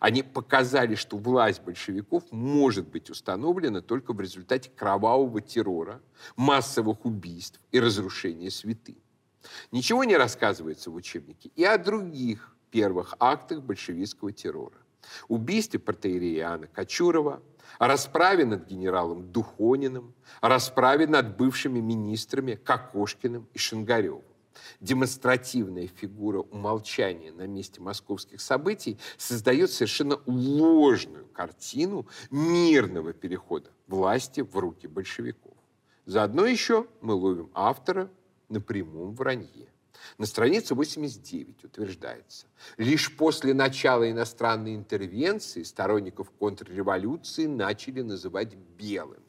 Они 0.00 0.22
показали, 0.22 0.94
что 0.94 1.18
власть 1.18 1.62
большевиков 1.62 2.24
может 2.30 2.88
быть 2.88 3.10
установлена 3.10 3.82
только 3.82 4.12
в 4.12 4.20
результате 4.20 4.70
кровавого 4.70 5.40
террора, 5.40 6.00
массовых 6.36 7.04
убийств 7.04 7.60
и 7.72 7.80
разрушения 7.80 8.50
святынь. 8.50 9.00
Ничего 9.72 10.04
не 10.04 10.16
рассказывается 10.16 10.90
в 10.90 10.94
учебнике 10.94 11.50
и 11.54 11.64
о 11.64 11.78
других 11.78 12.56
первых 12.70 13.14
актах 13.18 13.62
большевистского 13.62 14.32
террора. 14.32 14.76
Убийстве 15.28 15.78
протеерея 15.78 16.40
Иоанна 16.40 16.66
Кочурова, 16.66 17.42
о 17.78 17.86
расправе 17.88 18.44
над 18.44 18.66
генералом 18.66 19.30
Духониным, 19.32 20.14
о 20.40 20.48
расправе 20.48 21.06
над 21.06 21.36
бывшими 21.36 21.80
министрами 21.80 22.54
Кокошкиным 22.54 23.48
и 23.52 23.58
Шингаревым. 23.58 24.24
Демонстративная 24.80 25.86
фигура 25.86 26.40
умолчания 26.40 27.32
на 27.32 27.46
месте 27.46 27.80
московских 27.80 28.40
событий 28.40 28.98
создает 29.18 29.70
совершенно 29.70 30.18
ложную 30.26 31.26
картину 31.26 32.06
мирного 32.30 33.12
перехода 33.12 33.70
власти 33.86 34.40
в 34.40 34.56
руки 34.56 34.86
большевиков. 34.86 35.52
Заодно 36.06 36.46
еще 36.46 36.86
мы 37.00 37.14
ловим 37.14 37.50
автора 37.52 38.10
на 38.48 38.60
прямом 38.60 39.14
вранье. 39.14 39.68
На 40.18 40.26
странице 40.26 40.74
89 40.74 41.64
утверждается, 41.64 42.46
лишь 42.76 43.16
после 43.16 43.54
начала 43.54 44.10
иностранной 44.10 44.74
интервенции 44.74 45.62
сторонников 45.62 46.30
контрреволюции 46.30 47.46
начали 47.46 48.02
называть 48.02 48.54
белыми. 48.54 49.22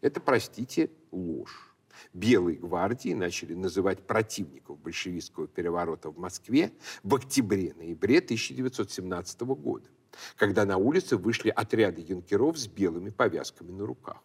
Это, 0.00 0.20
простите, 0.20 0.90
ложь. 1.10 1.74
Белые 2.12 2.58
гвардии 2.58 3.12
начали 3.12 3.54
называть 3.54 4.06
противников 4.06 4.78
большевистского 4.78 5.48
переворота 5.48 6.10
в 6.10 6.18
Москве 6.18 6.72
в 7.02 7.14
октябре-ноябре 7.14 8.18
1917 8.18 9.40
года, 9.40 9.88
когда 10.36 10.64
на 10.64 10.76
улицы 10.76 11.16
вышли 11.16 11.50
отряды 11.50 12.04
юнкеров 12.06 12.56
с 12.56 12.68
белыми 12.68 13.10
повязками 13.10 13.72
на 13.72 13.84
руках. 13.84 14.22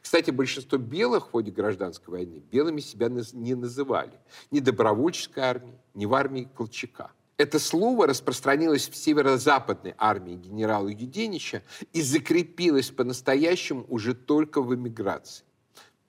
Кстати, 0.00 0.30
большинство 0.30 0.78
белых 0.78 1.28
в 1.28 1.30
ходе 1.30 1.50
гражданской 1.50 2.12
войны 2.12 2.42
белыми 2.50 2.80
себя 2.80 3.08
не 3.08 3.54
называли. 3.54 4.18
Ни 4.50 4.60
добровольческой 4.60 5.40
армии, 5.40 5.78
ни 5.94 6.06
в 6.06 6.14
армии 6.14 6.48
Колчака. 6.56 7.12
Это 7.38 7.58
слово 7.58 8.06
распространилось 8.06 8.88
в 8.88 8.96
северо-западной 8.96 9.94
армии 9.98 10.34
генерала 10.34 10.88
Юденича 10.88 11.62
и 11.92 12.02
закрепилось 12.02 12.90
по-настоящему 12.90 13.84
уже 13.88 14.14
только 14.14 14.62
в 14.62 14.74
эмиграции. 14.74 15.44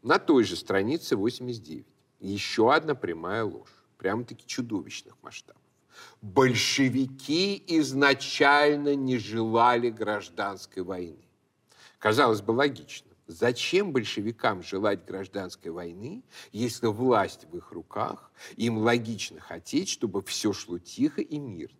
На 0.02 0.20
той 0.20 0.44
же 0.44 0.56
странице 0.56 1.16
89. 1.16 1.86
Еще 2.20 2.74
одна 2.74 2.94
прямая 2.94 3.44
ложь. 3.46 3.70
Прямо-таки 3.98 4.46
чудовищных 4.46 5.16
масштабов. 5.22 5.62
Большевики 6.22 7.64
изначально 7.68 8.96
не 8.96 9.18
желали 9.18 9.90
гражданской 9.90 10.84
войны. 10.84 11.26
Казалось 12.00 12.42
бы, 12.42 12.52
логично. 12.52 13.12
Зачем 13.28 13.94
большевикам 13.94 14.62
желать 14.64 15.06
гражданской 15.06 15.72
войны, 15.72 16.24
если 16.52 16.88
власть 16.88 17.46
в 17.50 17.56
их 17.58 17.72
руках, 17.72 18.32
им 18.58 18.80
логично 18.80 19.40
хотеть, 19.40 19.88
чтобы 19.88 20.22
все 20.24 20.52
шло 20.52 20.78
тихо 20.78 21.22
и 21.22 21.40
мирно? 21.40 21.78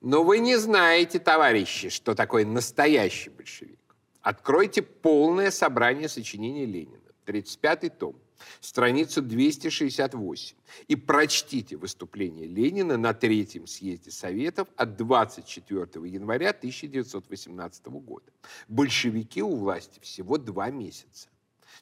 Но 0.00 0.24
вы 0.24 0.38
не 0.38 0.56
знаете, 0.56 1.18
товарищи, 1.18 1.90
что 1.90 2.14
такое 2.14 2.46
настоящий 2.46 3.28
большевик. 3.28 3.78
Откройте 4.22 4.80
полное 4.80 5.50
собрание 5.50 6.08
сочинений 6.08 6.64
Ленина, 6.64 7.00
35-й 7.26 7.90
том 7.90 8.16
страницу 8.60 9.22
268, 9.22 10.56
и 10.88 10.96
прочтите 10.96 11.76
выступление 11.76 12.46
Ленина 12.46 12.96
на 12.96 13.14
Третьем 13.14 13.66
съезде 13.66 14.10
Советов 14.10 14.68
от 14.76 14.96
24 14.96 16.08
января 16.08 16.50
1918 16.50 17.86
года. 17.86 18.30
Большевики 18.68 19.42
у 19.42 19.56
власти 19.56 20.00
всего 20.00 20.38
два 20.38 20.70
месяца. 20.70 21.28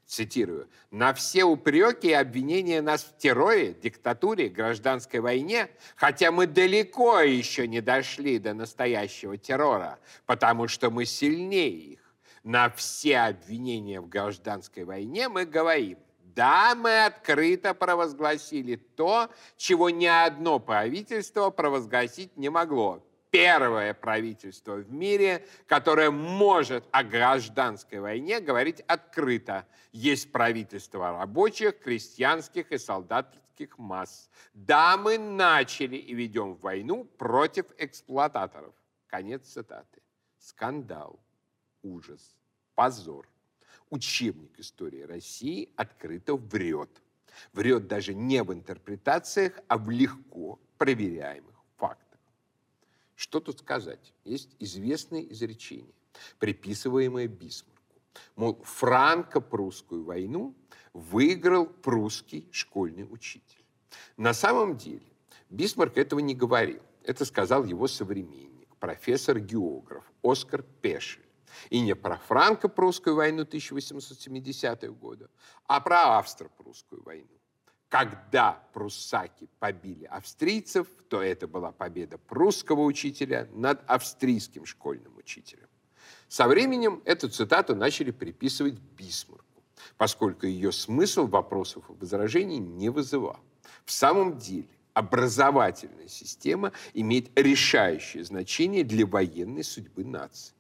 Цитирую. 0.07 0.69
«На 0.91 1.13
все 1.13 1.45
упреки 1.45 2.09
и 2.09 2.13
обвинения 2.13 2.81
нас 2.81 3.05
в 3.05 3.19
терроре, 3.19 3.75
диктатуре, 3.75 4.49
гражданской 4.49 5.21
войне, 5.21 5.69
хотя 5.97 6.31
мы 6.31 6.47
далеко 6.47 7.21
еще 7.21 7.69
не 7.69 7.83
дошли 7.83 8.39
до 8.39 8.55
настоящего 8.55 9.37
террора, 9.37 9.99
потому 10.25 10.67
что 10.67 10.91
мы 10.91 11.05
сильнее 11.05 11.71
их, 11.71 12.15
на 12.43 12.71
все 12.71 13.19
обвинения 13.19 14.01
в 14.01 14.09
гражданской 14.09 14.85
войне 14.85 15.29
мы 15.29 15.45
говорим, 15.45 15.99
да, 16.39 16.77
мы 16.77 17.05
открыто 17.05 17.75
провозгласили 17.75 18.77
то, 18.77 19.29
чего 19.57 19.91
ни 19.91 20.07
одно 20.07 20.61
правительство 20.61 21.51
провозгласить 21.51 22.37
не 22.37 22.49
могло. 22.49 23.05
Первое 23.33 23.93
правительство 23.93 24.77
в 24.77 24.89
мире, 24.89 25.45
которое 25.67 26.13
может 26.13 26.85
о 26.93 27.03
гражданской 27.03 27.99
войне 27.99 28.39
говорить 28.39 28.83
открыто. 28.87 29.67
Есть 29.91 30.31
правительство 30.31 31.11
рабочих, 31.11 31.81
крестьянских 31.81 32.71
и 32.71 32.79
солдатских 32.79 33.77
масс. 33.77 34.31
Да, 34.55 34.97
мы 34.97 35.19
начали 35.19 35.97
и 35.97 36.15
ведем 36.15 36.55
войну 36.55 37.03
против 37.03 37.67
эксплуататоров. 37.79 38.75
Конец 39.09 39.43
цитаты. 39.45 40.01
Скандал, 40.39 41.19
ужас, 41.83 42.37
позор 42.77 43.27
учебник 43.91 44.59
истории 44.59 45.03
России 45.03 45.71
открыто 45.77 46.37
врет. 46.37 46.91
Врет 47.53 47.87
даже 47.87 48.15
не 48.15 48.43
в 48.43 48.53
интерпретациях, 48.53 49.53
а 49.69 49.79
в 49.79 49.91
легко 49.91 50.59
проверяемых 50.77 51.55
фактах. 51.77 52.19
Что 53.15 53.41
тут 53.41 53.61
сказать? 53.61 54.13
Есть 54.25 54.55
известное 54.59 55.23
изречение, 55.23 55.95
приписываемое 56.39 57.29
Бисмарку. 57.29 57.79
Мол, 58.37 58.63
франко-прусскую 58.65 60.05
войну 60.05 60.55
выиграл 60.93 61.67
прусский 61.67 62.49
школьный 62.51 63.07
учитель. 63.09 63.65
На 64.17 64.35
самом 64.35 64.77
деле 64.77 65.07
Бисмарк 65.51 65.97
этого 65.97 66.21
не 66.21 66.35
говорил. 66.35 66.83
Это 67.05 67.25
сказал 67.25 67.65
его 67.65 67.89
современник, 67.89 68.69
профессор-географ 68.77 70.05
Оскар 70.23 70.63
Пешель. 70.83 71.28
И 71.71 71.81
не 71.81 71.95
про 71.95 72.19
франко-прусскую 72.19 73.17
войну 73.17 73.43
1870 73.43 74.85
года, 74.99 75.31
а 75.67 75.81
про 75.81 76.19
австро-прусскую 76.19 77.03
войну. 77.03 77.29
Когда 77.89 78.63
пруссаки 78.75 79.49
побили 79.59 80.05
австрийцев, 80.05 80.87
то 81.09 81.23
это 81.23 81.49
была 81.49 81.73
победа 81.73 82.19
прусского 82.19 82.83
учителя 82.83 83.49
над 83.53 83.83
австрийским 83.87 84.67
школьным 84.67 85.17
учителем. 85.17 85.69
Со 86.29 86.47
временем 86.47 87.01
эту 87.07 87.31
цитату 87.31 87.75
начали 87.75 88.11
приписывать 88.11 88.75
Бисмарку, 88.75 89.63
поскольку 89.97 90.47
ее 90.47 90.71
смысл 90.71 91.27
вопросов 91.27 91.89
и 91.89 91.95
возражений 91.95 92.59
не 92.59 92.91
вызывал. 92.91 93.41
В 93.87 93.93
самом 93.93 94.37
деле, 94.37 94.69
образовательная 94.93 96.09
система 96.09 96.73
имеет 96.93 97.31
решающее 97.39 98.23
значение 98.23 98.85
для 98.85 99.07
военной 99.07 99.65
судьбы 99.65 100.05
нации. 100.05 100.58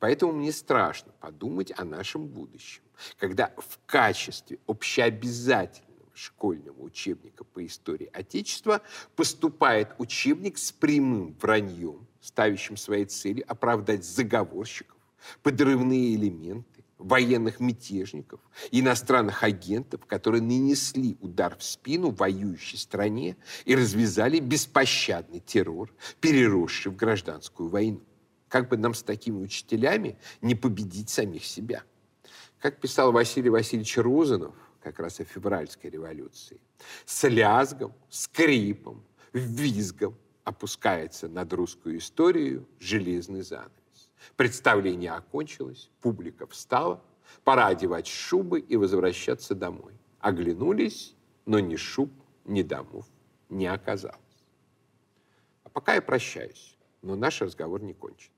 Поэтому 0.00 0.32
мне 0.32 0.50
страшно 0.50 1.12
подумать 1.20 1.72
о 1.76 1.84
нашем 1.84 2.26
будущем, 2.26 2.82
когда 3.18 3.52
в 3.58 3.78
качестве 3.86 4.58
общеобязательного 4.66 5.90
школьного 6.14 6.80
учебника 6.80 7.44
по 7.44 7.64
истории 7.64 8.10
Отечества 8.12 8.80
поступает 9.14 9.94
учебник 9.98 10.58
с 10.58 10.72
прямым 10.72 11.36
враньем, 11.40 12.06
ставящим 12.20 12.76
своей 12.76 13.04
целью 13.04 13.44
оправдать 13.46 14.04
заговорщиков, 14.04 14.96
подрывные 15.42 16.14
элементы, 16.14 16.84
военных 16.96 17.60
мятежников, 17.60 18.40
иностранных 18.70 19.42
агентов, 19.42 20.04
которые 20.06 20.42
нанесли 20.42 21.16
удар 21.20 21.56
в 21.56 21.62
спину 21.62 22.10
воюющей 22.10 22.78
стране 22.78 23.36
и 23.64 23.74
развязали 23.74 24.38
беспощадный 24.38 25.40
террор, 25.40 25.92
переросший 26.20 26.92
в 26.92 26.96
гражданскую 26.96 27.68
войну. 27.68 28.00
Как 28.50 28.68
бы 28.68 28.76
нам 28.76 28.94
с 28.94 29.02
такими 29.04 29.38
учителями 29.38 30.18
не 30.42 30.56
победить 30.56 31.08
самих 31.08 31.44
себя? 31.44 31.84
Как 32.58 32.80
писал 32.80 33.12
Василий 33.12 33.48
Васильевич 33.48 33.96
Розанов, 33.96 34.54
как 34.82 34.98
раз 34.98 35.20
о 35.20 35.24
февральской 35.24 35.88
революции, 35.88 36.60
с 37.06 37.28
лязгом, 37.28 37.94
скрипом, 38.10 39.04
визгом 39.32 40.18
опускается 40.42 41.28
над 41.28 41.52
русскую 41.52 41.98
историю 41.98 42.66
железный 42.80 43.42
занавес. 43.42 43.70
Представление 44.36 45.12
окончилось, 45.12 45.88
публика 46.00 46.48
встала, 46.48 47.04
пора 47.44 47.68
одевать 47.68 48.08
шубы 48.08 48.58
и 48.58 48.76
возвращаться 48.76 49.54
домой. 49.54 49.94
Оглянулись, 50.18 51.14
но 51.46 51.60
ни 51.60 51.76
шуб, 51.76 52.10
ни 52.44 52.62
домов 52.62 53.06
не 53.48 53.68
оказалось. 53.68 54.18
А 55.62 55.68
пока 55.68 55.94
я 55.94 56.02
прощаюсь, 56.02 56.76
но 57.00 57.14
наш 57.14 57.40
разговор 57.40 57.80
не 57.80 57.94
кончен. 57.94 58.32